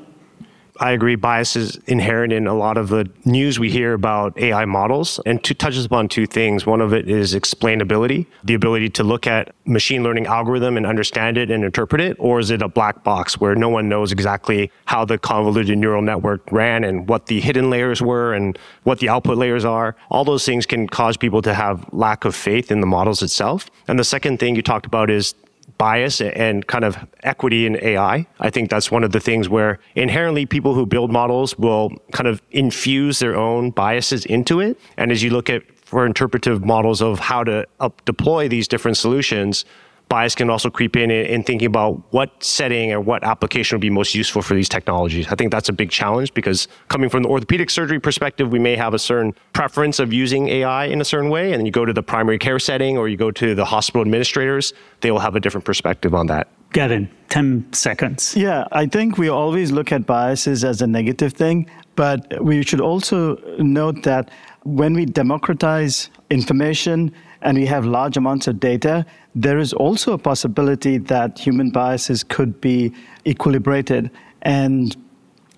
I 0.81 0.91
agree. 0.91 1.15
Bias 1.15 1.57
is 1.57 1.75
inherent 1.87 2.31
in 2.31 2.47
a 2.47 2.53
lot 2.53 2.77
of 2.77 2.87
the 2.87 3.09
news 3.25 3.59
we 3.59 3.69
hear 3.69 3.93
about 3.93 4.39
AI 4.39 4.63
models 4.63 5.19
and 5.25 5.43
two, 5.43 5.53
touches 5.53 5.83
upon 5.83 6.07
two 6.07 6.25
things. 6.25 6.65
One 6.65 6.79
of 6.79 6.93
it 6.93 7.09
is 7.09 7.35
explainability, 7.35 8.27
the 8.45 8.53
ability 8.53 8.89
to 8.91 9.03
look 9.03 9.27
at 9.27 9.53
machine 9.65 10.03
learning 10.03 10.27
algorithm 10.27 10.77
and 10.77 10.85
understand 10.85 11.37
it 11.37 11.51
and 11.51 11.65
interpret 11.65 11.99
it, 11.99 12.15
or 12.17 12.39
is 12.39 12.49
it 12.49 12.61
a 12.61 12.69
black 12.69 13.03
box 13.03 13.41
where 13.41 13.55
no 13.55 13.67
one 13.67 13.89
knows 13.89 14.13
exactly 14.13 14.71
how 14.85 15.03
the 15.03 15.17
convoluted 15.17 15.77
neural 15.77 16.01
network 16.01 16.49
ran 16.49 16.85
and 16.85 17.09
what 17.09 17.25
the 17.25 17.41
hidden 17.41 17.69
layers 17.69 18.01
were 18.01 18.33
and 18.33 18.57
what 18.83 18.99
the 18.99 19.09
output 19.09 19.37
layers 19.37 19.65
are? 19.65 19.97
All 20.09 20.23
those 20.23 20.45
things 20.45 20.65
can 20.65 20.87
cause 20.87 21.17
people 21.17 21.41
to 21.41 21.53
have 21.53 21.85
lack 21.91 22.23
of 22.23 22.33
faith 22.33 22.71
in 22.71 22.79
the 22.79 22.87
models 22.87 23.21
itself. 23.21 23.69
And 23.89 23.99
the 23.99 24.05
second 24.05 24.39
thing 24.39 24.55
you 24.55 24.61
talked 24.61 24.85
about 24.85 25.09
is 25.09 25.35
bias 25.77 26.21
and 26.21 26.65
kind 26.67 26.83
of 26.83 26.97
equity 27.23 27.65
in 27.65 27.77
AI. 27.83 28.25
I 28.39 28.49
think 28.49 28.69
that's 28.69 28.91
one 28.91 29.03
of 29.03 29.11
the 29.11 29.19
things 29.19 29.49
where 29.49 29.79
inherently 29.95 30.45
people 30.45 30.73
who 30.73 30.85
build 30.85 31.11
models 31.11 31.57
will 31.57 31.91
kind 32.11 32.27
of 32.27 32.41
infuse 32.51 33.19
their 33.19 33.35
own 33.35 33.71
biases 33.71 34.25
into 34.25 34.59
it. 34.59 34.79
And 34.97 35.11
as 35.11 35.23
you 35.23 35.29
look 35.29 35.49
at 35.49 35.63
for 35.85 36.05
interpretive 36.05 36.63
models 36.63 37.01
of 37.01 37.19
how 37.19 37.43
to 37.43 37.65
deploy 38.05 38.47
these 38.47 38.67
different 38.67 38.97
solutions, 38.97 39.65
bias 40.09 40.35
can 40.35 40.49
also 40.49 40.69
creep 40.69 40.95
in 40.97 41.11
in 41.11 41.43
thinking 41.43 41.67
about 41.67 42.01
what 42.11 42.43
setting 42.43 42.91
or 42.91 42.99
what 42.99 43.23
application 43.23 43.75
would 43.75 43.81
be 43.81 43.89
most 43.89 44.15
useful 44.15 44.41
for 44.41 44.55
these 44.55 44.67
technologies. 44.67 45.27
I 45.27 45.35
think 45.35 45.51
that's 45.51 45.69
a 45.69 45.73
big 45.73 45.91
challenge 45.91 46.33
because 46.33 46.67
coming 46.87 47.09
from 47.09 47.23
the 47.23 47.29
orthopedic 47.29 47.69
surgery 47.69 47.99
perspective, 47.99 48.51
we 48.51 48.59
may 48.59 48.75
have 48.75 48.93
a 48.93 48.99
certain 48.99 49.33
preference 49.53 49.99
of 49.99 50.11
using 50.11 50.49
AI 50.49 50.85
in 50.85 50.99
a 50.99 51.05
certain 51.05 51.29
way. 51.29 51.53
And 51.53 51.59
then 51.59 51.65
you 51.65 51.71
go 51.71 51.85
to 51.85 51.93
the 51.93 52.03
primary 52.03 52.39
care 52.39 52.59
setting 52.59 52.97
or 52.97 53.07
you 53.07 53.17
go 53.17 53.31
to 53.31 53.53
the 53.53 53.65
hospital 53.65 54.01
administrators, 54.01 54.73
they 55.01 55.11
will 55.11 55.19
have 55.19 55.35
a 55.35 55.39
different 55.39 55.63
perspective 55.63 56.13
on 56.15 56.27
that. 56.27 56.49
Gavin, 56.73 57.09
10 57.29 57.73
seconds. 57.73 58.35
Yeah, 58.35 58.65
I 58.71 58.85
think 58.85 59.17
we 59.17 59.27
always 59.29 59.71
look 59.71 59.91
at 59.91 60.05
biases 60.05 60.63
as 60.63 60.81
a 60.81 60.87
negative 60.87 61.33
thing, 61.33 61.69
but 61.95 62.43
we 62.43 62.63
should 62.63 62.81
also 62.81 63.37
note 63.57 64.03
that 64.03 64.29
when 64.63 64.93
we 64.93 65.05
democratize 65.05 66.09
information 66.29 67.11
and 67.41 67.57
we 67.57 67.65
have 67.65 67.85
large 67.85 68.17
amounts 68.17 68.47
of 68.47 68.59
data, 68.59 69.05
there 69.35 69.57
is 69.57 69.73
also 69.73 70.13
a 70.13 70.17
possibility 70.17 70.97
that 70.97 71.39
human 71.39 71.69
biases 71.69 72.23
could 72.23 72.59
be 72.59 72.91
equilibrated. 73.25 74.09
And 74.41 74.95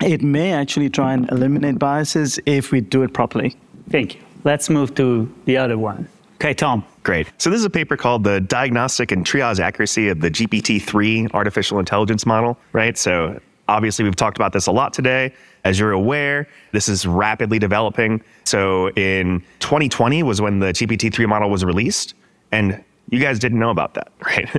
it 0.01 0.21
may 0.21 0.51
actually 0.51 0.89
try 0.89 1.13
and 1.13 1.29
eliminate 1.31 1.79
biases 1.79 2.39
if 2.45 2.71
we 2.71 2.81
do 2.81 3.03
it 3.03 3.13
properly. 3.13 3.55
Thank 3.89 4.15
you. 4.15 4.21
Let's 4.43 4.69
move 4.69 4.95
to 4.95 5.31
the 5.45 5.57
other 5.57 5.77
one. 5.77 6.07
Okay, 6.35 6.53
Tom. 6.53 6.83
Great. 7.03 7.31
So 7.37 7.49
this 7.49 7.59
is 7.59 7.65
a 7.65 7.69
paper 7.69 7.97
called 7.97 8.23
the 8.23 8.41
Diagnostic 8.41 9.11
and 9.11 9.25
Triage 9.25 9.59
Accuracy 9.59 10.09
of 10.09 10.21
the 10.21 10.29
GPT-3 10.29 11.33
Artificial 11.33 11.79
Intelligence 11.79 12.25
Model, 12.25 12.57
right? 12.73 12.97
So 12.97 13.39
obviously 13.67 14.05
we've 14.05 14.15
talked 14.15 14.37
about 14.37 14.53
this 14.53 14.67
a 14.67 14.71
lot 14.71 14.93
today. 14.93 15.33
As 15.63 15.79
you're 15.79 15.91
aware, 15.91 16.47
this 16.71 16.89
is 16.89 17.05
rapidly 17.05 17.59
developing. 17.59 18.21
So 18.45 18.89
in 18.91 19.41
2020 19.59 20.23
was 20.23 20.41
when 20.41 20.59
the 20.59 20.67
GPT-3 20.67 21.27
model 21.27 21.49
was 21.49 21.63
released 21.63 22.15
and 22.51 22.83
you 23.09 23.19
guys 23.19 23.39
didn't 23.39 23.59
know 23.59 23.69
about 23.69 23.93
that, 23.93 24.11
right? 24.25 24.49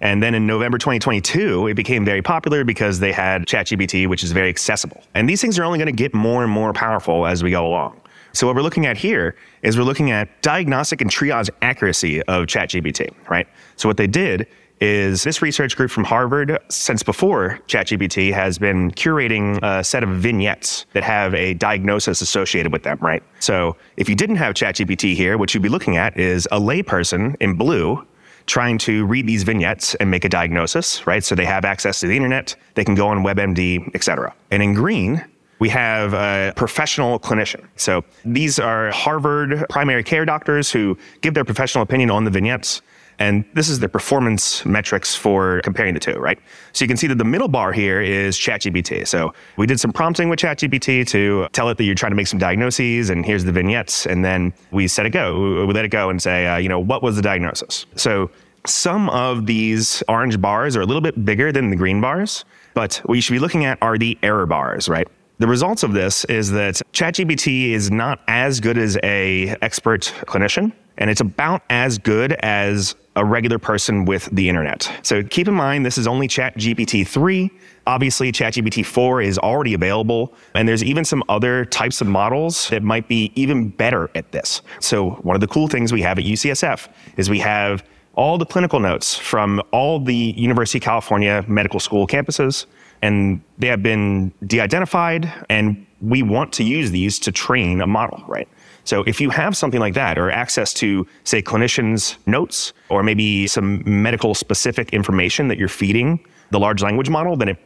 And 0.00 0.22
then 0.22 0.34
in 0.34 0.46
November 0.46 0.78
2022, 0.78 1.66
it 1.68 1.74
became 1.74 2.04
very 2.04 2.22
popular 2.22 2.64
because 2.64 3.00
they 3.00 3.12
had 3.12 3.46
ChatGPT, 3.46 4.06
which 4.06 4.22
is 4.22 4.32
very 4.32 4.48
accessible. 4.48 5.02
And 5.14 5.28
these 5.28 5.40
things 5.40 5.58
are 5.58 5.64
only 5.64 5.78
going 5.78 5.86
to 5.86 5.92
get 5.92 6.14
more 6.14 6.42
and 6.42 6.52
more 6.52 6.72
powerful 6.72 7.26
as 7.26 7.42
we 7.42 7.50
go 7.50 7.66
along. 7.66 7.98
So 8.34 8.46
what 8.46 8.56
we're 8.56 8.62
looking 8.62 8.86
at 8.86 8.96
here 8.96 9.36
is 9.62 9.76
we're 9.76 9.84
looking 9.84 10.10
at 10.10 10.40
diagnostic 10.40 11.02
and 11.02 11.10
triage 11.10 11.50
accuracy 11.60 12.22
of 12.22 12.46
ChatGPT, 12.46 13.10
right? 13.28 13.46
So 13.76 13.88
what 13.88 13.98
they 13.98 14.06
did 14.06 14.46
is 14.82 15.22
this 15.22 15.40
research 15.40 15.76
group 15.76 15.92
from 15.92 16.02
Harvard, 16.02 16.58
since 16.68 17.04
before 17.04 17.60
ChatGPT, 17.68 18.32
has 18.32 18.58
been 18.58 18.90
curating 18.90 19.60
a 19.62 19.84
set 19.84 20.02
of 20.02 20.08
vignettes 20.08 20.86
that 20.92 21.04
have 21.04 21.34
a 21.34 21.54
diagnosis 21.54 22.20
associated 22.20 22.72
with 22.72 22.82
them, 22.82 22.98
right? 23.00 23.22
So 23.38 23.76
if 23.96 24.08
you 24.08 24.16
didn't 24.16 24.36
have 24.36 24.54
ChatGPT 24.54 25.14
here, 25.14 25.38
what 25.38 25.54
you'd 25.54 25.62
be 25.62 25.68
looking 25.68 25.98
at 25.98 26.18
is 26.18 26.48
a 26.50 26.58
layperson 26.58 27.36
in 27.38 27.54
blue 27.54 28.04
trying 28.46 28.76
to 28.76 29.06
read 29.06 29.24
these 29.24 29.44
vignettes 29.44 29.94
and 29.94 30.10
make 30.10 30.24
a 30.24 30.28
diagnosis, 30.28 31.06
right? 31.06 31.22
So 31.22 31.36
they 31.36 31.46
have 31.46 31.64
access 31.64 32.00
to 32.00 32.08
the 32.08 32.16
internet, 32.16 32.56
they 32.74 32.84
can 32.84 32.96
go 32.96 33.06
on 33.06 33.18
WebMD, 33.18 33.92
et 33.94 34.02
cetera. 34.02 34.34
And 34.50 34.64
in 34.64 34.74
green, 34.74 35.24
we 35.60 35.68
have 35.68 36.12
a 36.12 36.52
professional 36.56 37.20
clinician. 37.20 37.64
So 37.76 38.04
these 38.24 38.58
are 38.58 38.90
Harvard 38.90 39.64
primary 39.68 40.02
care 40.02 40.24
doctors 40.24 40.72
who 40.72 40.98
give 41.20 41.34
their 41.34 41.44
professional 41.44 41.82
opinion 41.82 42.10
on 42.10 42.24
the 42.24 42.32
vignettes. 42.32 42.82
And 43.22 43.44
this 43.54 43.68
is 43.68 43.78
the 43.78 43.88
performance 43.88 44.66
metrics 44.66 45.14
for 45.14 45.60
comparing 45.62 45.94
the 45.94 46.00
two, 46.00 46.18
right? 46.18 46.40
So 46.72 46.84
you 46.84 46.88
can 46.88 46.96
see 46.96 47.06
that 47.06 47.18
the 47.18 47.24
middle 47.24 47.46
bar 47.46 47.72
here 47.72 48.00
is 48.00 48.36
ChatGPT. 48.36 49.06
So 49.06 49.32
we 49.56 49.64
did 49.64 49.78
some 49.78 49.92
prompting 49.92 50.28
with 50.28 50.40
ChatGPT 50.40 51.06
to 51.06 51.46
tell 51.52 51.68
it 51.68 51.78
that 51.78 51.84
you're 51.84 51.94
trying 51.94 52.10
to 52.10 52.16
make 52.16 52.26
some 52.26 52.40
diagnoses, 52.40 53.10
and 53.10 53.24
here's 53.24 53.44
the 53.44 53.52
vignettes. 53.52 54.06
And 54.06 54.24
then 54.24 54.52
we 54.72 54.88
set 54.88 55.06
it 55.06 55.10
go. 55.10 55.64
We 55.64 55.72
let 55.72 55.84
it 55.84 55.90
go 55.90 56.10
and 56.10 56.20
say, 56.20 56.48
uh, 56.48 56.56
you 56.56 56.68
know, 56.68 56.80
what 56.80 57.00
was 57.00 57.14
the 57.14 57.22
diagnosis? 57.22 57.86
So 57.94 58.28
some 58.66 59.08
of 59.10 59.46
these 59.46 60.02
orange 60.08 60.40
bars 60.40 60.76
are 60.76 60.80
a 60.80 60.86
little 60.86 61.00
bit 61.00 61.24
bigger 61.24 61.52
than 61.52 61.70
the 61.70 61.76
green 61.76 62.00
bars, 62.00 62.44
but 62.74 62.96
what 63.04 63.14
you 63.14 63.20
should 63.20 63.34
be 63.34 63.38
looking 63.38 63.64
at 63.64 63.78
are 63.80 63.98
the 63.98 64.18
error 64.24 64.46
bars, 64.46 64.88
right? 64.88 65.06
The 65.38 65.46
results 65.46 65.84
of 65.84 65.92
this 65.92 66.24
is 66.24 66.50
that 66.50 66.82
ChatGPT 66.92 67.70
is 67.70 67.88
not 67.88 68.20
as 68.26 68.58
good 68.58 68.78
as 68.78 68.98
a 69.04 69.56
expert 69.62 70.12
clinician, 70.26 70.72
and 70.98 71.10
it's 71.10 71.20
about 71.20 71.62
as 71.70 71.98
good 71.98 72.32
as 72.32 72.94
a 73.14 73.24
regular 73.24 73.58
person 73.58 74.04
with 74.04 74.28
the 74.32 74.48
internet. 74.48 74.90
So 75.02 75.22
keep 75.22 75.46
in 75.46 75.54
mind, 75.54 75.84
this 75.84 75.98
is 75.98 76.06
only 76.06 76.28
ChatGPT 76.28 77.06
3. 77.06 77.50
Obviously, 77.86 78.32
ChatGPT 78.32 78.86
4 78.86 79.22
is 79.22 79.38
already 79.38 79.74
available, 79.74 80.32
and 80.54 80.68
there's 80.68 80.84
even 80.84 81.04
some 81.04 81.22
other 81.28 81.64
types 81.64 82.00
of 82.00 82.06
models 82.06 82.68
that 82.70 82.82
might 82.82 83.08
be 83.08 83.32
even 83.34 83.68
better 83.68 84.08
at 84.14 84.30
this. 84.32 84.62
So, 84.80 85.10
one 85.22 85.34
of 85.34 85.40
the 85.40 85.48
cool 85.48 85.68
things 85.68 85.92
we 85.92 86.00
have 86.02 86.18
at 86.18 86.24
UCSF 86.24 86.88
is 87.16 87.28
we 87.28 87.40
have 87.40 87.84
all 88.14 88.38
the 88.38 88.46
clinical 88.46 88.78
notes 88.78 89.16
from 89.16 89.60
all 89.72 89.98
the 89.98 90.14
University 90.14 90.78
of 90.78 90.84
California 90.84 91.44
medical 91.48 91.80
school 91.80 92.06
campuses, 92.06 92.66
and 93.02 93.42
they 93.58 93.66
have 93.66 93.82
been 93.82 94.32
de 94.46 94.60
identified, 94.60 95.32
and 95.48 95.86
we 96.00 96.22
want 96.22 96.52
to 96.54 96.64
use 96.64 96.90
these 96.90 97.18
to 97.20 97.32
train 97.32 97.80
a 97.80 97.86
model, 97.86 98.22
right? 98.26 98.48
So 98.84 99.02
if 99.04 99.20
you 99.20 99.30
have 99.30 99.56
something 99.56 99.78
like 99.78 99.94
that 99.94 100.18
or 100.18 100.30
access 100.30 100.74
to, 100.74 101.06
say, 101.24 101.42
clinicians' 101.42 102.16
notes 102.26 102.72
or 102.88 103.02
maybe 103.02 103.46
some 103.46 103.82
medical 103.84 104.34
specific 104.34 104.92
information 104.92 105.48
that 105.48 105.58
you're 105.58 105.68
feeding 105.68 106.24
the 106.50 106.58
large 106.58 106.82
language 106.82 107.08
model, 107.08 107.36
then 107.36 107.50
it, 107.50 107.58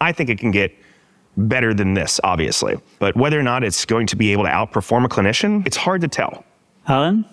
I 0.00 0.12
think 0.12 0.30
it 0.30 0.38
can 0.38 0.50
get 0.50 0.74
better 1.36 1.74
than 1.74 1.94
this, 1.94 2.20
obviously. 2.24 2.76
But 2.98 3.16
whether 3.16 3.38
or 3.38 3.42
not 3.42 3.62
it's 3.62 3.84
going 3.84 4.06
to 4.08 4.16
be 4.16 4.32
able 4.32 4.44
to 4.44 4.50
outperform 4.50 5.04
a 5.04 5.08
clinician, 5.08 5.66
it's 5.66 5.76
hard 5.76 6.00
to 6.00 6.08
tell. 6.08 6.44
Alan? 6.88 7.24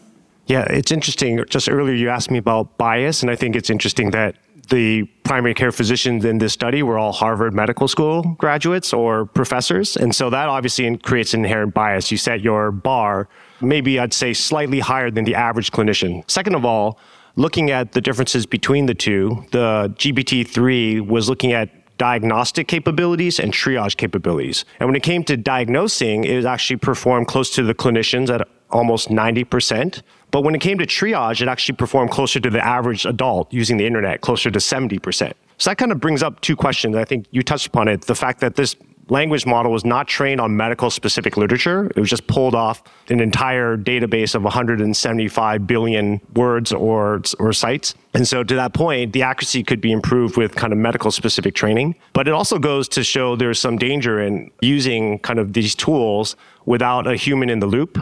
Yeah, 0.47 0.63
it's 0.69 0.91
interesting. 0.91 1.43
Just 1.49 1.69
earlier, 1.69 1.95
you 1.95 2.09
asked 2.09 2.31
me 2.31 2.37
about 2.37 2.77
bias, 2.77 3.21
and 3.21 3.31
I 3.31 3.35
think 3.35 3.55
it's 3.55 3.69
interesting 3.69 4.11
that 4.11 4.35
the 4.71 5.03
primary 5.23 5.53
care 5.53 5.71
physicians 5.71 6.25
in 6.25 6.39
this 6.39 6.53
study 6.53 6.81
were 6.81 6.97
all 6.97 7.11
Harvard 7.11 7.53
Medical 7.53 7.87
School 7.87 8.23
graduates 8.39 8.91
or 8.93 9.25
professors. 9.27 9.95
And 9.95 10.15
so 10.15 10.29
that 10.31 10.49
obviously 10.49 10.97
creates 10.97 11.33
an 11.35 11.45
inherent 11.45 11.73
bias. 11.73 12.11
You 12.11 12.17
set 12.17 12.41
your 12.41 12.71
bar, 12.71 13.29
maybe 13.61 13.99
I'd 13.99 14.13
say 14.13 14.33
slightly 14.33 14.79
higher 14.79 15.11
than 15.11 15.25
the 15.25 15.35
average 15.35 15.71
clinician. 15.71 16.29
Second 16.29 16.55
of 16.55 16.65
all, 16.65 16.97
looking 17.35 17.69
at 17.69 17.91
the 17.91 18.01
differences 18.01 18.45
between 18.45 18.87
the 18.87 18.95
two, 18.95 19.45
the 19.51 19.93
GPT 19.97 20.47
3 20.47 21.01
was 21.01 21.29
looking 21.29 21.51
at 21.53 21.69
diagnostic 21.97 22.67
capabilities 22.67 23.39
and 23.39 23.53
triage 23.53 23.95
capabilities. 23.95 24.65
And 24.79 24.89
when 24.89 24.95
it 24.95 25.03
came 25.03 25.23
to 25.25 25.37
diagnosing, 25.37 26.23
it 26.23 26.35
was 26.35 26.45
actually 26.45 26.77
performed 26.77 27.27
close 27.27 27.51
to 27.51 27.63
the 27.63 27.75
clinicians 27.75 28.33
at 28.33 28.47
almost 28.71 29.09
90%. 29.09 30.01
But 30.31 30.41
when 30.41 30.55
it 30.55 30.61
came 30.61 30.77
to 30.77 30.85
triage, 30.85 31.41
it 31.41 31.47
actually 31.47 31.75
performed 31.75 32.11
closer 32.11 32.39
to 32.39 32.49
the 32.49 32.65
average 32.65 33.05
adult 33.05 33.51
using 33.53 33.77
the 33.77 33.85
internet, 33.85 34.21
closer 34.21 34.49
to 34.49 34.59
70%. 34.59 35.33
So 35.57 35.69
that 35.69 35.77
kind 35.77 35.91
of 35.91 35.99
brings 35.99 36.23
up 36.23 36.41
two 36.41 36.55
questions. 36.55 36.95
I 36.95 37.05
think 37.05 37.27
you 37.31 37.43
touched 37.43 37.67
upon 37.67 37.87
it. 37.87 38.01
The 38.01 38.15
fact 38.15 38.39
that 38.39 38.55
this 38.55 38.75
language 39.09 39.45
model 39.45 39.71
was 39.71 39.83
not 39.83 40.07
trained 40.07 40.39
on 40.39 40.55
medical 40.55 40.89
specific 40.89 41.35
literature. 41.35 41.91
It 41.95 41.99
was 41.99 42.09
just 42.09 42.27
pulled 42.27 42.55
off 42.55 42.81
an 43.09 43.19
entire 43.19 43.77
database 43.77 44.35
of 44.35 44.43
175 44.43 45.67
billion 45.67 46.21
words 46.33 46.71
or, 46.71 47.21
or 47.37 47.53
sites. 47.53 47.93
And 48.13 48.25
so 48.27 48.43
to 48.43 48.55
that 48.55 48.73
point, 48.73 49.11
the 49.11 49.21
accuracy 49.21 49.63
could 49.63 49.81
be 49.81 49.91
improved 49.91 50.37
with 50.37 50.55
kind 50.55 50.71
of 50.71 50.79
medical 50.79 51.11
specific 51.11 51.55
training. 51.55 51.95
But 52.13 52.27
it 52.27 52.31
also 52.31 52.57
goes 52.57 52.87
to 52.89 53.03
show 53.03 53.35
there's 53.35 53.59
some 53.59 53.77
danger 53.77 54.21
in 54.21 54.49
using 54.61 55.19
kind 55.19 55.39
of 55.39 55.53
these 55.53 55.75
tools 55.75 56.37
without 56.65 57.05
a 57.05 57.15
human 57.15 57.49
in 57.49 57.59
the 57.59 57.67
loop. 57.67 57.97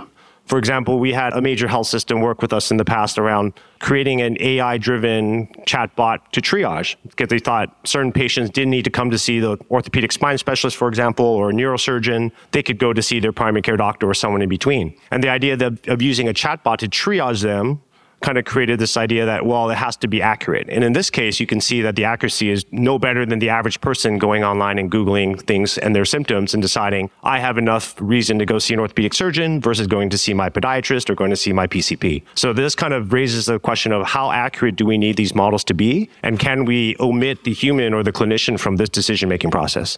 For 0.49 0.57
example, 0.57 0.97
we 0.97 1.13
had 1.13 1.33
a 1.33 1.41
major 1.41 1.67
health 1.67 1.85
system 1.85 2.21
work 2.21 2.41
with 2.41 2.53
us 2.53 2.71
in 2.71 2.77
the 2.77 2.83
past 2.83 3.19
around 3.19 3.53
creating 3.79 4.21
an 4.21 4.35
AI 4.39 4.79
driven 4.79 5.45
chatbot 5.67 6.17
to 6.31 6.41
triage 6.41 6.95
because 7.07 7.27
they 7.27 7.37
thought 7.37 7.75
certain 7.85 8.11
patients 8.11 8.49
didn't 8.49 8.71
need 8.71 8.83
to 8.85 8.89
come 8.89 9.11
to 9.11 9.19
see 9.19 9.39
the 9.39 9.59
orthopedic 9.69 10.11
spine 10.11 10.39
specialist, 10.39 10.75
for 10.75 10.87
example, 10.87 11.23
or 11.23 11.51
a 11.51 11.53
neurosurgeon. 11.53 12.31
They 12.49 12.63
could 12.63 12.79
go 12.79 12.93
to 12.93 13.01
see 13.03 13.19
their 13.19 13.31
primary 13.31 13.61
care 13.61 13.77
doctor 13.77 14.09
or 14.09 14.15
someone 14.15 14.41
in 14.41 14.49
between. 14.49 14.97
And 15.11 15.23
the 15.23 15.29
idea 15.29 15.53
of 15.87 16.01
using 16.01 16.27
a 16.27 16.33
chatbot 16.33 16.77
to 16.77 16.87
triage 16.87 17.43
them 17.43 17.83
kind 18.21 18.37
of 18.37 18.45
created 18.45 18.79
this 18.79 18.97
idea 18.97 19.25
that, 19.25 19.45
well, 19.45 19.69
it 19.69 19.75
has 19.75 19.95
to 19.97 20.07
be 20.07 20.21
accurate. 20.21 20.67
And 20.69 20.83
in 20.83 20.93
this 20.93 21.09
case, 21.09 21.39
you 21.39 21.47
can 21.47 21.61
see 21.61 21.81
that 21.81 21.95
the 21.95 22.03
accuracy 22.03 22.49
is 22.49 22.65
no 22.71 22.99
better 22.99 23.25
than 23.25 23.39
the 23.39 23.49
average 23.49 23.79
person 23.81 24.17
going 24.17 24.43
online 24.43 24.77
and 24.77 24.91
Googling 24.91 25.41
things 25.41 25.77
and 25.77 25.95
their 25.95 26.05
symptoms 26.05 26.53
and 26.53 26.61
deciding, 26.61 27.09
I 27.23 27.39
have 27.39 27.57
enough 27.57 27.95
reason 27.99 28.37
to 28.39 28.45
go 28.45 28.59
see 28.59 28.73
an 28.73 28.79
orthopedic 28.79 29.13
surgeon 29.13 29.61
versus 29.61 29.87
going 29.87 30.09
to 30.09 30.17
see 30.17 30.33
my 30.33 30.49
podiatrist 30.49 31.09
or 31.09 31.15
going 31.15 31.29
to 31.29 31.37
see 31.37 31.53
my 31.53 31.67
PCP. 31.67 32.23
So 32.35 32.51
this 32.53 32.75
kind 32.75 32.93
of 32.93 33.13
raises 33.13 33.45
the 33.45 33.59
question 33.59 33.91
of 33.91 34.05
how 34.05 34.31
accurate 34.31 34.75
do 34.75 34.85
we 34.85 34.97
need 34.97 35.15
these 35.15 35.33
models 35.33 35.63
to 35.65 35.73
be? 35.73 36.09
And 36.23 36.39
can 36.39 36.65
we 36.65 36.95
omit 36.99 37.43
the 37.43 37.53
human 37.53 37.93
or 37.93 38.03
the 38.03 38.11
clinician 38.11 38.59
from 38.59 38.75
this 38.75 38.89
decision 38.89 39.29
making 39.29 39.51
process? 39.51 39.97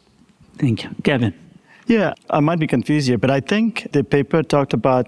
Thank 0.57 0.83
you. 0.83 0.91
Kevin. 1.03 1.33
Yeah, 1.87 2.13
I 2.29 2.39
might 2.39 2.59
be 2.59 2.67
confused 2.67 3.07
here, 3.07 3.17
but 3.17 3.31
I 3.31 3.39
think 3.39 3.91
the 3.91 4.03
paper 4.03 4.43
talked 4.43 4.73
about 4.73 5.07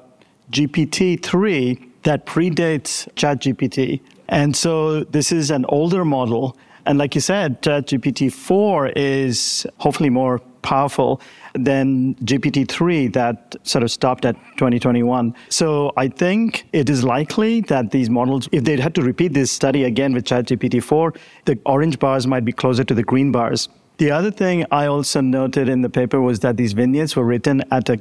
GPT 0.51 1.21
3 1.21 1.92
that 2.03 2.25
predates 2.25 3.07
ChatGPT. 3.15 4.01
And 4.29 4.55
so 4.55 5.03
this 5.03 5.31
is 5.31 5.51
an 5.51 5.65
older 5.69 6.05
model. 6.05 6.57
And 6.85 6.97
like 6.97 7.15
you 7.15 7.21
said, 7.21 7.61
ChatGPT 7.61 8.31
4 8.31 8.89
is 8.89 9.65
hopefully 9.77 10.09
more 10.09 10.39
powerful 10.63 11.21
than 11.53 12.15
GPT-3 12.15 13.13
that 13.13 13.55
sort 13.63 13.83
of 13.83 13.91
stopped 13.91 14.25
at 14.25 14.35
2021. 14.57 15.35
So 15.49 15.91
I 15.97 16.07
think 16.07 16.65
it 16.73 16.89
is 16.89 17.03
likely 17.03 17.61
that 17.61 17.91
these 17.91 18.09
models, 18.09 18.49
if 18.51 18.63
they 18.63 18.77
had 18.77 18.95
to 18.95 19.01
repeat 19.01 19.33
this 19.33 19.51
study 19.51 19.83
again 19.83 20.13
with 20.13 20.25
ChatGPT-4, 20.25 21.17
the 21.45 21.59
orange 21.65 21.99
bars 21.99 22.25
might 22.25 22.45
be 22.45 22.53
closer 22.53 22.83
to 22.83 22.93
the 22.93 23.03
green 23.03 23.31
bars. 23.31 23.69
The 23.97 24.09
other 24.09 24.31
thing 24.31 24.65
I 24.71 24.87
also 24.87 25.21
noted 25.21 25.69
in 25.69 25.81
the 25.81 25.89
paper 25.89 26.19
was 26.19 26.39
that 26.39 26.57
these 26.57 26.73
vignettes 26.73 27.15
were 27.15 27.25
written 27.25 27.63
at 27.71 27.89
a 27.89 27.99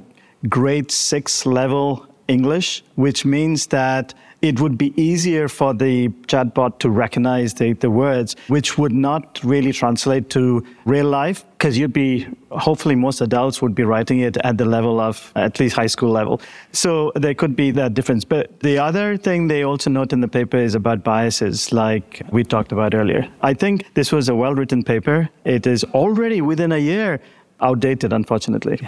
grade 0.49 0.91
six 0.91 1.45
level 1.45 2.07
English, 2.33 2.83
which 2.97 3.25
means 3.25 3.67
that 3.69 4.15
it 4.43 4.61
would 4.61 4.77
be 4.77 4.93
easier 5.01 5.47
for 5.49 5.73
the 5.73 6.09
chatbot 6.27 6.81
to 6.81 6.91
recognize 6.91 7.55
the, 7.55 7.75
the 7.75 7.89
words, 7.89 8.35
which 8.49 8.77
would 8.77 8.93
not 8.93 9.39
really 9.45 9.73
translate 9.73 10.31
to 10.31 10.65
real 10.85 11.07
life, 11.07 11.45
because 11.53 11.79
you'd 11.79 11.93
be, 11.93 12.27
hopefully, 12.51 12.97
most 12.97 13.21
adults 13.21 13.63
would 13.63 13.75
be 13.75 13.85
writing 13.85 14.19
it 14.19 14.37
at 14.39 14.59
the 14.59 14.65
level 14.65 14.99
of 14.99 15.31
at 15.37 15.61
least 15.61 15.77
high 15.77 15.87
school 15.87 16.11
level. 16.11 16.41
So 16.73 17.13
there 17.15 17.35
could 17.35 17.55
be 17.55 17.71
that 17.71 17.95
difference. 17.95 18.25
But 18.25 18.59
the 18.61 18.79
other 18.79 19.17
thing 19.17 19.47
they 19.47 19.63
also 19.63 19.91
note 19.91 20.13
in 20.13 20.21
the 20.21 20.29
paper 20.29 20.57
is 20.57 20.75
about 20.75 21.05
biases, 21.05 21.73
like 21.73 22.23
we 22.33 22.43
talked 22.43 22.73
about 22.73 22.95
earlier. 22.95 23.29
I 23.43 23.55
think 23.55 23.95
this 23.95 24.11
was 24.11 24.29
a 24.29 24.35
well 24.35 24.55
written 24.57 24.83
paper. 24.83 25.29
It 25.45 25.69
is 25.69 25.85
already 25.95 26.41
within 26.41 26.73
a 26.73 26.79
year 26.79 27.21
outdated, 27.61 28.13
unfortunately. 28.13 28.81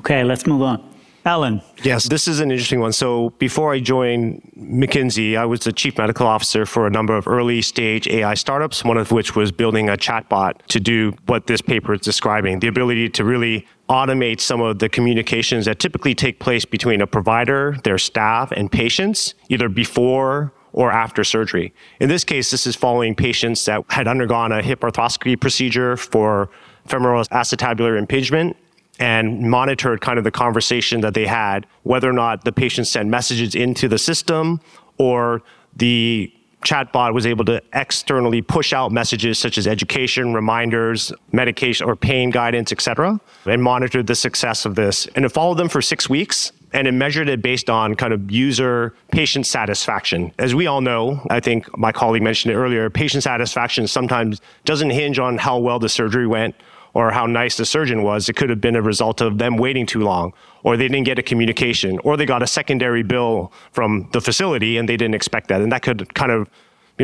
Okay, 0.00 0.24
let's 0.24 0.46
move 0.48 0.62
on. 0.62 0.95
Alan. 1.26 1.60
Yes, 1.82 2.04
this 2.04 2.28
is 2.28 2.38
an 2.38 2.52
interesting 2.52 2.78
one. 2.78 2.92
So 2.92 3.30
before 3.30 3.72
I 3.72 3.80
joined 3.80 4.48
McKinsey, 4.56 5.36
I 5.36 5.44
was 5.44 5.60
the 5.60 5.72
chief 5.72 5.98
medical 5.98 6.24
officer 6.24 6.64
for 6.64 6.86
a 6.86 6.90
number 6.90 7.16
of 7.16 7.26
early 7.26 7.62
stage 7.62 8.06
AI 8.06 8.34
startups, 8.34 8.84
one 8.84 8.96
of 8.96 9.10
which 9.10 9.34
was 9.34 9.50
building 9.50 9.88
a 9.88 9.96
chatbot 9.96 10.62
to 10.68 10.78
do 10.78 11.12
what 11.26 11.48
this 11.48 11.60
paper 11.60 11.94
is 11.94 12.00
describing 12.00 12.60
the 12.60 12.68
ability 12.68 13.08
to 13.08 13.24
really 13.24 13.66
automate 13.88 14.40
some 14.40 14.60
of 14.60 14.78
the 14.78 14.88
communications 14.88 15.64
that 15.64 15.80
typically 15.80 16.14
take 16.14 16.38
place 16.38 16.64
between 16.64 17.00
a 17.00 17.06
provider, 17.08 17.76
their 17.82 17.98
staff, 17.98 18.52
and 18.52 18.70
patients, 18.70 19.34
either 19.48 19.68
before 19.68 20.52
or 20.72 20.92
after 20.92 21.24
surgery. 21.24 21.74
In 21.98 22.08
this 22.08 22.22
case, 22.22 22.52
this 22.52 22.68
is 22.68 22.76
following 22.76 23.16
patients 23.16 23.64
that 23.64 23.82
had 23.88 24.06
undergone 24.06 24.52
a 24.52 24.62
hip 24.62 24.80
arthroscopy 24.80 25.40
procedure 25.40 25.96
for 25.96 26.50
femoral 26.86 27.24
acetabular 27.24 27.98
impingement 27.98 28.56
and 28.98 29.42
monitored 29.50 30.00
kind 30.00 30.18
of 30.18 30.24
the 30.24 30.30
conversation 30.30 31.00
that 31.02 31.14
they 31.14 31.26
had, 31.26 31.66
whether 31.82 32.08
or 32.08 32.12
not 32.12 32.44
the 32.44 32.52
patient 32.52 32.86
sent 32.86 33.08
messages 33.08 33.54
into 33.54 33.88
the 33.88 33.98
system 33.98 34.60
or 34.98 35.42
the 35.76 36.32
chatbot 36.64 37.14
was 37.14 37.26
able 37.26 37.44
to 37.44 37.62
externally 37.74 38.42
push 38.42 38.72
out 38.72 38.90
messages 38.90 39.38
such 39.38 39.56
as 39.56 39.66
education, 39.66 40.34
reminders, 40.34 41.12
medication 41.32 41.86
or 41.86 41.94
pain 41.94 42.30
guidance, 42.30 42.72
etc., 42.72 43.20
and 43.44 43.62
monitored 43.62 44.06
the 44.06 44.14
success 44.14 44.64
of 44.64 44.74
this. 44.74 45.06
And 45.14 45.24
it 45.24 45.28
followed 45.28 45.58
them 45.58 45.68
for 45.68 45.80
six 45.80 46.08
weeks 46.08 46.52
and 46.72 46.88
it 46.88 46.92
measured 46.92 47.28
it 47.28 47.40
based 47.40 47.70
on 47.70 47.94
kind 47.94 48.12
of 48.12 48.30
user 48.30 48.94
patient 49.12 49.46
satisfaction. 49.46 50.32
As 50.38 50.54
we 50.54 50.66
all 50.66 50.80
know, 50.80 51.24
I 51.30 51.40
think 51.40 51.76
my 51.78 51.92
colleague 51.92 52.22
mentioned 52.22 52.52
it 52.52 52.56
earlier, 52.56 52.90
patient 52.90 53.22
satisfaction 53.22 53.86
sometimes 53.86 54.40
doesn't 54.64 54.90
hinge 54.90 55.18
on 55.18 55.38
how 55.38 55.58
well 55.58 55.78
the 55.78 55.88
surgery 55.88 56.26
went 56.26 56.56
or 56.96 57.10
how 57.10 57.26
nice 57.26 57.58
the 57.58 57.66
surgeon 57.66 58.02
was. 58.02 58.26
It 58.30 58.36
could 58.36 58.48
have 58.48 58.62
been 58.62 58.74
a 58.74 58.80
result 58.80 59.20
of 59.20 59.36
them 59.36 59.58
waiting 59.58 59.84
too 59.84 60.00
long, 60.00 60.32
or 60.62 60.78
they 60.78 60.88
didn't 60.88 61.04
get 61.04 61.18
a 61.18 61.22
communication, 61.22 61.98
or 62.04 62.16
they 62.16 62.24
got 62.24 62.42
a 62.42 62.46
secondary 62.46 63.02
bill 63.02 63.52
from 63.70 64.08
the 64.14 64.20
facility 64.22 64.78
and 64.78 64.88
they 64.88 64.96
didn't 64.96 65.14
expect 65.14 65.48
that. 65.48 65.60
And 65.60 65.70
that 65.72 65.82
could 65.82 66.14
kind 66.14 66.32
of 66.32 66.48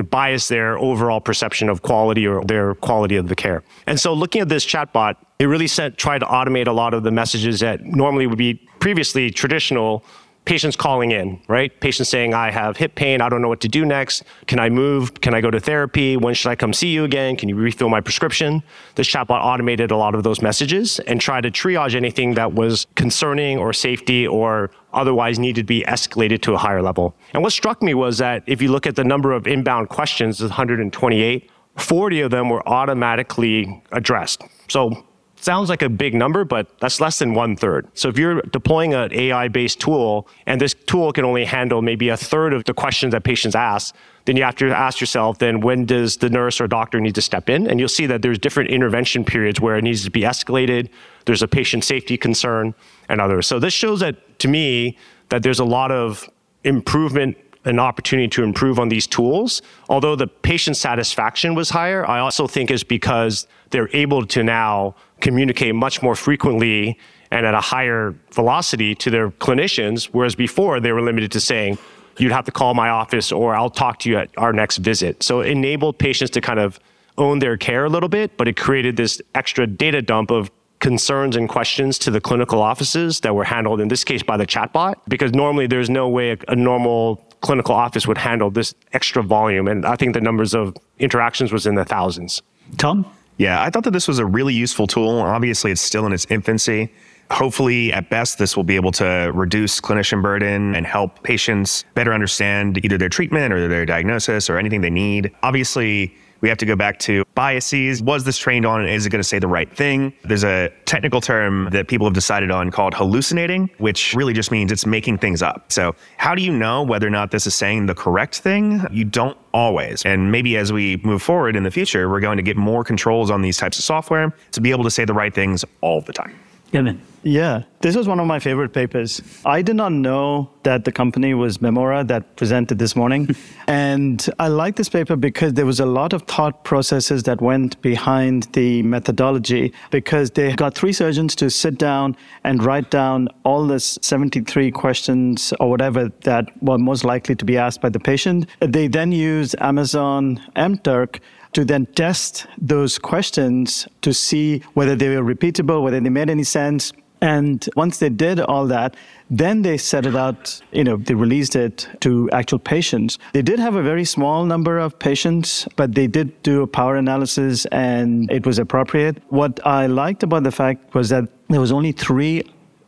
bias 0.08 0.48
their 0.48 0.78
overall 0.78 1.20
perception 1.20 1.68
of 1.68 1.82
quality 1.82 2.26
or 2.26 2.42
their 2.42 2.74
quality 2.76 3.16
of 3.16 3.28
the 3.28 3.34
care. 3.34 3.62
And 3.86 4.00
so 4.00 4.14
looking 4.14 4.40
at 4.40 4.48
this 4.48 4.64
chatbot, 4.64 5.16
it 5.38 5.44
really 5.44 5.66
set, 5.66 5.98
tried 5.98 6.20
to 6.20 6.26
automate 6.26 6.68
a 6.68 6.72
lot 6.72 6.94
of 6.94 7.02
the 7.02 7.10
messages 7.10 7.60
that 7.60 7.84
normally 7.84 8.26
would 8.26 8.38
be 8.38 8.54
previously 8.80 9.30
traditional 9.30 10.06
patients 10.44 10.76
calling 10.76 11.12
in, 11.12 11.40
right? 11.46 11.78
Patients 11.80 12.08
saying, 12.08 12.34
I 12.34 12.50
have 12.50 12.76
hip 12.76 12.94
pain. 12.94 13.20
I 13.20 13.28
don't 13.28 13.42
know 13.42 13.48
what 13.48 13.60
to 13.60 13.68
do 13.68 13.84
next. 13.84 14.24
Can 14.46 14.58
I 14.58 14.68
move? 14.70 15.20
Can 15.20 15.34
I 15.34 15.40
go 15.40 15.50
to 15.50 15.60
therapy? 15.60 16.16
When 16.16 16.34
should 16.34 16.50
I 16.50 16.56
come 16.56 16.72
see 16.72 16.88
you 16.88 17.04
again? 17.04 17.36
Can 17.36 17.48
you 17.48 17.54
refill 17.54 17.88
my 17.88 18.00
prescription? 18.00 18.62
This 18.96 19.08
chatbot 19.08 19.40
automated 19.42 19.90
a 19.90 19.96
lot 19.96 20.14
of 20.14 20.24
those 20.24 20.42
messages 20.42 20.98
and 21.00 21.20
tried 21.20 21.42
to 21.42 21.50
triage 21.50 21.94
anything 21.94 22.34
that 22.34 22.52
was 22.52 22.86
concerning 22.96 23.58
or 23.58 23.72
safety 23.72 24.26
or 24.26 24.70
otherwise 24.92 25.38
needed 25.38 25.62
to 25.62 25.66
be 25.66 25.82
escalated 25.82 26.42
to 26.42 26.54
a 26.54 26.58
higher 26.58 26.82
level. 26.82 27.14
And 27.32 27.42
what 27.42 27.52
struck 27.52 27.80
me 27.80 27.94
was 27.94 28.18
that 28.18 28.42
if 28.46 28.60
you 28.60 28.70
look 28.70 28.86
at 28.86 28.96
the 28.96 29.04
number 29.04 29.32
of 29.32 29.46
inbound 29.46 29.88
questions, 29.90 30.40
128, 30.40 31.50
40 31.76 32.20
of 32.20 32.30
them 32.30 32.50
were 32.50 32.68
automatically 32.68 33.82
addressed. 33.92 34.42
So 34.68 35.04
sounds 35.42 35.68
like 35.68 35.82
a 35.82 35.88
big 35.88 36.14
number, 36.14 36.44
but 36.44 36.78
that's 36.78 37.00
less 37.00 37.18
than 37.18 37.34
one 37.34 37.56
third. 37.56 37.88
So 37.94 38.08
if 38.08 38.18
you're 38.18 38.42
deploying 38.42 38.94
an 38.94 39.12
AI 39.12 39.48
based 39.48 39.80
tool 39.80 40.28
and 40.46 40.60
this 40.60 40.74
tool 40.74 41.12
can 41.12 41.24
only 41.24 41.44
handle 41.44 41.82
maybe 41.82 42.08
a 42.08 42.16
third 42.16 42.52
of 42.52 42.64
the 42.64 42.74
questions 42.74 43.12
that 43.12 43.24
patients 43.24 43.54
ask, 43.54 43.94
then 44.24 44.36
you 44.36 44.44
have 44.44 44.56
to 44.56 44.70
ask 44.70 45.00
yourself, 45.00 45.38
then 45.38 45.60
when 45.60 45.84
does 45.84 46.16
the 46.18 46.30
nurse 46.30 46.60
or 46.60 46.68
doctor 46.68 47.00
need 47.00 47.14
to 47.16 47.22
step 47.22 47.48
in? 47.48 47.66
And 47.66 47.80
you'll 47.80 47.88
see 47.88 48.06
that 48.06 48.22
there's 48.22 48.38
different 48.38 48.70
intervention 48.70 49.24
periods 49.24 49.60
where 49.60 49.76
it 49.76 49.82
needs 49.82 50.04
to 50.04 50.10
be 50.10 50.20
escalated. 50.20 50.88
There's 51.24 51.42
a 51.42 51.48
patient 51.48 51.84
safety 51.84 52.16
concern 52.16 52.74
and 53.08 53.20
others. 53.20 53.46
So 53.46 53.58
this 53.58 53.74
shows 53.74 54.00
that 54.00 54.38
to 54.40 54.48
me 54.48 54.96
that 55.30 55.42
there's 55.42 55.58
a 55.58 55.64
lot 55.64 55.90
of 55.90 56.28
improvement 56.62 57.36
an 57.64 57.78
opportunity 57.78 58.28
to 58.28 58.42
improve 58.42 58.78
on 58.78 58.88
these 58.88 59.06
tools. 59.06 59.62
Although 59.88 60.16
the 60.16 60.26
patient 60.26 60.76
satisfaction 60.76 61.54
was 61.54 61.70
higher, 61.70 62.08
I 62.08 62.18
also 62.18 62.46
think 62.46 62.70
is 62.70 62.82
because 62.82 63.46
they're 63.70 63.88
able 63.92 64.26
to 64.26 64.42
now 64.42 64.94
communicate 65.22 65.74
much 65.74 66.02
more 66.02 66.14
frequently 66.14 66.98
and 67.30 67.46
at 67.46 67.54
a 67.54 67.60
higher 67.60 68.14
velocity 68.32 68.94
to 68.96 69.08
their 69.08 69.30
clinicians, 69.30 70.06
whereas 70.12 70.34
before 70.34 70.80
they 70.80 70.92
were 70.92 71.00
limited 71.00 71.32
to 71.32 71.40
saying, 71.40 71.78
you'd 72.18 72.32
have 72.32 72.44
to 72.44 72.52
call 72.52 72.74
my 72.74 72.90
office 72.90 73.32
or 73.32 73.54
I'll 73.54 73.70
talk 73.70 73.98
to 74.00 74.10
you 74.10 74.18
at 74.18 74.28
our 74.36 74.52
next 74.52 74.78
visit. 74.78 75.22
So 75.22 75.40
it 75.40 75.48
enabled 75.48 75.98
patients 75.98 76.30
to 76.32 76.42
kind 76.42 76.58
of 76.58 76.78
own 77.16 77.38
their 77.38 77.56
care 77.56 77.86
a 77.86 77.88
little 77.88 78.08
bit, 78.08 78.36
but 78.36 78.48
it 78.48 78.56
created 78.56 78.96
this 78.96 79.22
extra 79.34 79.66
data 79.66 80.02
dump 80.02 80.30
of 80.30 80.50
concerns 80.82 81.36
and 81.36 81.48
questions 81.48 81.96
to 81.96 82.10
the 82.10 82.20
clinical 82.20 82.60
offices 82.60 83.20
that 83.20 83.34
were 83.34 83.44
handled 83.44 83.80
in 83.80 83.86
this 83.86 84.02
case 84.02 84.22
by 84.22 84.36
the 84.36 84.46
chatbot 84.46 84.96
because 85.06 85.32
normally 85.32 85.68
there's 85.68 85.88
no 85.88 86.08
way 86.08 86.32
a, 86.32 86.38
a 86.48 86.56
normal 86.56 87.24
clinical 87.40 87.72
office 87.72 88.04
would 88.06 88.18
handle 88.18 88.50
this 88.50 88.74
extra 88.92 89.22
volume 89.22 89.68
and 89.68 89.86
i 89.86 89.94
think 89.94 90.12
the 90.12 90.20
numbers 90.20 90.54
of 90.54 90.76
interactions 90.98 91.52
was 91.52 91.68
in 91.68 91.76
the 91.76 91.84
thousands 91.84 92.42
tom 92.78 93.06
yeah, 93.38 93.62
I 93.62 93.70
thought 93.70 93.84
that 93.84 93.92
this 93.92 94.08
was 94.08 94.18
a 94.18 94.26
really 94.26 94.54
useful 94.54 94.86
tool. 94.86 95.20
Obviously, 95.20 95.70
it's 95.72 95.80
still 95.80 96.06
in 96.06 96.12
its 96.12 96.26
infancy. 96.30 96.92
Hopefully, 97.30 97.92
at 97.92 98.10
best, 98.10 98.38
this 98.38 98.56
will 98.56 98.64
be 98.64 98.76
able 98.76 98.92
to 98.92 99.30
reduce 99.34 99.80
clinician 99.80 100.20
burden 100.20 100.74
and 100.74 100.86
help 100.86 101.22
patients 101.22 101.84
better 101.94 102.12
understand 102.12 102.84
either 102.84 102.98
their 102.98 103.08
treatment 103.08 103.54
or 103.54 103.68
their 103.68 103.86
diagnosis 103.86 104.50
or 104.50 104.58
anything 104.58 104.82
they 104.82 104.90
need. 104.90 105.32
Obviously, 105.42 106.14
we 106.42 106.48
have 106.48 106.58
to 106.58 106.66
go 106.66 106.76
back 106.76 106.98
to 106.98 107.24
biases. 107.34 108.02
Was 108.02 108.24
this 108.24 108.36
trained 108.36 108.66
on? 108.66 108.86
Is 108.86 109.06
it 109.06 109.10
going 109.10 109.20
to 109.20 109.28
say 109.28 109.38
the 109.38 109.48
right 109.48 109.74
thing? 109.74 110.12
There's 110.24 110.44
a 110.44 110.70
technical 110.84 111.20
term 111.20 111.68
that 111.70 111.88
people 111.88 112.06
have 112.06 112.14
decided 112.14 112.50
on 112.50 112.70
called 112.70 112.94
hallucinating, 112.94 113.70
which 113.78 114.14
really 114.14 114.34
just 114.34 114.50
means 114.50 114.70
it's 114.72 114.84
making 114.84 115.18
things 115.18 115.40
up. 115.40 115.72
So, 115.72 115.94
how 116.18 116.34
do 116.34 116.42
you 116.42 116.52
know 116.52 116.82
whether 116.82 117.06
or 117.06 117.10
not 117.10 117.30
this 117.30 117.46
is 117.46 117.54
saying 117.54 117.86
the 117.86 117.94
correct 117.94 118.40
thing? 118.40 118.84
You 118.90 119.04
don't 119.04 119.38
always. 119.54 120.04
And 120.04 120.32
maybe 120.32 120.56
as 120.56 120.72
we 120.72 120.96
move 120.98 121.22
forward 121.22 121.54
in 121.54 121.62
the 121.62 121.70
future, 121.70 122.10
we're 122.10 122.20
going 122.20 122.36
to 122.36 122.42
get 122.42 122.56
more 122.56 122.82
controls 122.84 123.30
on 123.30 123.40
these 123.40 123.56
types 123.56 123.78
of 123.78 123.84
software 123.84 124.34
to 124.50 124.60
be 124.60 124.72
able 124.72 124.84
to 124.84 124.90
say 124.90 125.04
the 125.04 125.14
right 125.14 125.32
things 125.32 125.64
all 125.80 126.00
the 126.00 126.12
time. 126.12 126.38
Kevin. 126.72 127.02
Yeah, 127.22 127.62
this 127.82 127.94
was 127.94 128.08
one 128.08 128.18
of 128.18 128.26
my 128.26 128.40
favorite 128.40 128.72
papers. 128.72 129.22
I 129.44 129.62
did 129.62 129.76
not 129.76 129.92
know 129.92 130.50
that 130.64 130.84
the 130.84 130.90
company 130.90 131.34
was 131.34 131.58
Memora 131.58 132.04
that 132.08 132.34
presented 132.34 132.78
this 132.78 132.96
morning. 132.96 133.28
and 133.68 134.26
I 134.40 134.48
like 134.48 134.76
this 134.76 134.88
paper 134.88 135.14
because 135.14 135.52
there 135.52 135.66
was 135.66 135.78
a 135.78 135.86
lot 135.86 136.12
of 136.14 136.22
thought 136.22 136.64
processes 136.64 137.22
that 137.24 137.40
went 137.40 137.80
behind 137.82 138.44
the 138.54 138.82
methodology 138.82 139.72
because 139.90 140.32
they 140.32 140.54
got 140.54 140.74
three 140.74 140.92
surgeons 140.92 141.36
to 141.36 141.50
sit 141.50 141.78
down 141.78 142.16
and 142.42 142.64
write 142.64 142.90
down 142.90 143.28
all 143.44 143.66
the 143.66 143.78
73 143.78 144.72
questions 144.72 145.52
or 145.60 145.70
whatever 145.70 146.08
that 146.22 146.46
were 146.62 146.78
most 146.78 147.04
likely 147.04 147.36
to 147.36 147.44
be 147.44 147.56
asked 147.56 147.80
by 147.80 147.88
the 147.88 148.00
patient. 148.00 148.46
They 148.60 148.88
then 148.88 149.12
used 149.12 149.54
Amazon 149.60 150.40
MTurk 150.56 151.20
to 151.52 151.64
then 151.64 151.86
test 151.86 152.46
those 152.58 152.98
questions 152.98 153.86
to 154.00 154.12
see 154.12 154.62
whether 154.74 154.96
they 154.96 155.14
were 155.14 155.34
repeatable, 155.34 155.82
whether 155.82 156.00
they 156.00 156.08
made 156.08 156.30
any 156.30 156.44
sense. 156.44 156.92
And 157.20 157.68
once 157.76 157.98
they 157.98 158.08
did 158.08 158.40
all 158.40 158.66
that, 158.66 158.96
then 159.30 159.62
they 159.62 159.78
set 159.78 160.06
it 160.06 160.16
out, 160.16 160.60
you 160.72 160.82
know, 160.82 160.96
they 160.96 161.14
released 161.14 161.54
it 161.54 161.88
to 162.00 162.28
actual 162.32 162.58
patients. 162.58 163.18
They 163.32 163.42
did 163.42 163.60
have 163.60 163.76
a 163.76 163.82
very 163.82 164.04
small 164.04 164.44
number 164.44 164.78
of 164.78 164.98
patients, 164.98 165.68
but 165.76 165.94
they 165.94 166.08
did 166.08 166.42
do 166.42 166.62
a 166.62 166.66
power 166.66 166.96
analysis 166.96 167.64
and 167.66 168.30
it 168.30 168.44
was 168.44 168.58
appropriate. 168.58 169.22
What 169.28 169.64
I 169.64 169.86
liked 169.86 170.24
about 170.24 170.42
the 170.42 170.50
fact 170.50 170.94
was 170.94 171.10
that 171.10 171.28
there 171.48 171.60
was 171.60 171.70
only 171.70 171.92
three 171.92 172.42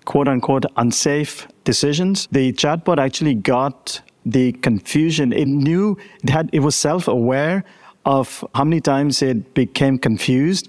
quote 0.05 0.27
unquote 0.27 0.67
unsafe 0.77 1.47
decisions. 1.63 2.29
The 2.33 2.53
chatbot 2.53 2.99
actually 2.99 3.35
got 3.35 4.01
the 4.27 4.53
confusion. 4.53 5.33
It 5.33 5.47
knew 5.47 5.97
it 6.23 6.31
had 6.31 6.51
it 6.53 6.61
was 6.61 6.75
self-aware 6.75 7.65
of 8.05 8.45
how 8.55 8.65
many 8.65 8.81
times 8.81 9.23
it 9.23 9.55
became 9.55 9.99
confused 9.99 10.69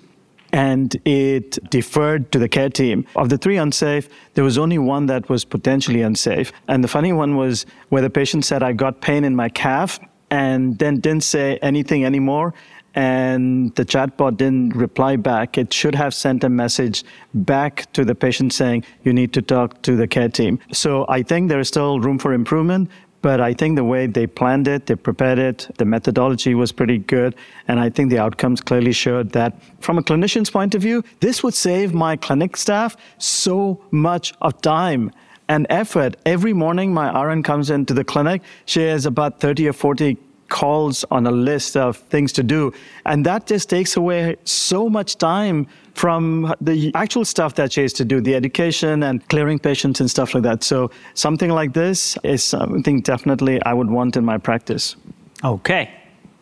and 0.51 0.95
it 1.05 1.59
deferred 1.69 2.31
to 2.31 2.39
the 2.39 2.47
care 2.47 2.69
team. 2.69 3.05
Of 3.15 3.29
the 3.29 3.37
three 3.37 3.57
unsafe, 3.57 4.07
there 4.35 4.43
was 4.43 4.57
only 4.57 4.77
one 4.77 5.05
that 5.07 5.27
was 5.27 5.43
potentially 5.43 6.01
unsafe. 6.01 6.53
And 6.67 6.83
the 6.83 6.87
funny 6.87 7.11
one 7.11 7.35
was 7.35 7.65
where 7.89 8.01
the 8.01 8.09
patient 8.09 8.45
said, 8.45 8.63
I 8.63 8.71
got 8.71 9.01
pain 9.01 9.25
in 9.25 9.35
my 9.35 9.49
calf 9.49 9.99
and 10.31 10.77
then 10.79 11.01
didn't 11.01 11.23
say 11.23 11.57
anything 11.61 12.05
anymore 12.05 12.53
and 12.95 13.75
the 13.75 13.83
chatbot 13.83 14.37
didn't 14.37 14.75
reply 14.75 15.17
back, 15.17 15.57
it 15.57 15.73
should 15.73 15.95
have 15.95 16.13
sent 16.13 16.43
a 16.43 16.49
message 16.49 17.03
back 17.33 17.91
to 17.91 18.05
the 18.05 18.15
patient 18.15 18.53
saying, 18.53 18.85
you 19.03 19.13
need 19.13 19.33
to 19.33 19.41
talk 19.41 19.81
to 19.81 19.95
the 19.97 20.07
care 20.07 20.29
team. 20.29 20.59
So 20.71 21.05
I 21.09 21.21
think 21.21 21.49
there 21.49 21.59
is 21.59 21.67
still 21.67 21.99
room 21.99 22.17
for 22.17 22.33
improvement, 22.33 22.89
but 23.25 23.41
I 23.41 23.55
think 23.55 23.75
the 23.75 23.83
way 23.83 24.05
they 24.05 24.27
planned 24.27 24.67
it, 24.67 24.85
they 24.85 24.93
prepared 24.93 25.39
it, 25.39 25.67
the 25.79 25.85
methodology 25.85 26.53
was 26.53 26.71
pretty 26.71 26.99
good. 26.99 27.33
And 27.67 27.79
I 27.79 27.89
think 27.89 28.11
the 28.11 28.19
outcomes 28.19 28.61
clearly 28.61 28.91
showed 28.91 29.31
that 29.31 29.59
from 29.79 29.97
a 29.97 30.03
clinician's 30.03 30.51
point 30.51 30.75
of 30.75 30.83
view, 30.83 31.03
this 31.21 31.41
would 31.41 31.55
save 31.55 31.91
my 31.91 32.17
clinic 32.17 32.55
staff 32.55 32.95
so 33.17 33.83
much 33.89 34.35
of 34.41 34.61
time 34.61 35.09
and 35.49 35.65
effort. 35.71 36.17
Every 36.23 36.53
morning, 36.53 36.93
my 36.93 37.07
RN 37.19 37.41
comes 37.41 37.71
into 37.71 37.95
the 37.95 38.03
clinic. 38.03 38.43
She 38.65 38.83
has 38.83 39.07
about 39.07 39.39
30 39.39 39.69
or 39.69 39.73
40 39.73 40.19
calls 40.49 41.03
on 41.09 41.25
a 41.25 41.31
list 41.31 41.75
of 41.75 41.97
things 41.97 42.31
to 42.33 42.43
do. 42.43 42.73
And 43.07 43.25
that 43.25 43.47
just 43.47 43.71
takes 43.71 43.97
away 43.97 44.35
so 44.43 44.87
much 44.87 45.17
time 45.17 45.65
from 45.95 46.53
the 46.61 46.91
actual 46.93 47.25
stuff 47.25 47.55
that 47.55 47.71
she 47.73 47.81
has 47.81 47.93
to 47.93 48.05
do, 48.05 48.21
the 48.21 48.35
education 48.35 49.03
and 49.03 49.27
clearing 49.29 49.57
patients 49.57 49.99
and 50.01 50.11
stuff 50.11 50.33
like 50.33 50.43
that. 50.43 50.63
So 50.63 50.91
something 51.13 51.49
like 51.49 51.73
this 51.73 52.17
is 52.23 52.43
something 52.43 53.01
definitely 53.01 53.61
I 53.63 53.73
would 53.73 53.89
want 53.89 54.17
in 54.17 54.25
my 54.25 54.37
practice. 54.37 54.95
Okay. 55.43 55.89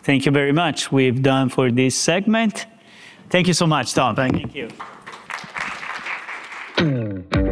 Thank 0.02 0.26
you 0.26 0.32
very 0.32 0.52
much. 0.52 0.92
We've 0.92 1.22
done 1.22 1.50
for 1.50 1.72
this 1.72 1.96
segment. 1.96 2.66
Thank 3.30 3.48
you 3.48 3.54
so 3.54 3.66
much, 3.66 3.94
Tom. 3.94 4.16
Thank 4.16 4.56
you. 4.56 4.70
Thank 6.76 7.34
you. 7.36 7.43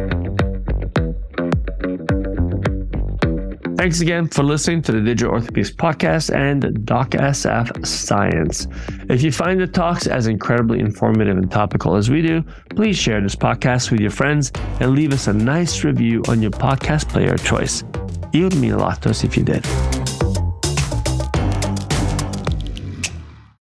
Thanks 3.82 4.00
again 4.00 4.28
for 4.28 4.44
listening 4.44 4.80
to 4.82 4.92
the 4.92 5.00
Digital 5.00 5.34
Orthopedics 5.34 5.74
Podcast 5.74 6.32
and 6.32 6.62
DocSF 6.86 7.84
Science. 7.84 8.68
If 9.10 9.24
you 9.24 9.32
find 9.32 9.60
the 9.60 9.66
talks 9.66 10.06
as 10.06 10.28
incredibly 10.28 10.78
informative 10.78 11.36
and 11.36 11.50
topical 11.50 11.96
as 11.96 12.08
we 12.08 12.22
do, 12.22 12.44
please 12.76 12.96
share 12.96 13.20
this 13.20 13.34
podcast 13.34 13.90
with 13.90 13.98
your 13.98 14.12
friends 14.12 14.52
and 14.78 14.92
leave 14.92 15.12
us 15.12 15.26
a 15.26 15.32
nice 15.32 15.82
review 15.82 16.22
on 16.28 16.40
your 16.40 16.52
podcast 16.52 17.08
player 17.08 17.36
choice. 17.36 17.82
It 18.32 18.44
would 18.44 18.54
mean 18.54 18.70
a 18.70 18.78
lot 18.78 19.02
to 19.02 19.10
us 19.10 19.24
if 19.24 19.36
you 19.36 19.42
did. 19.42 19.66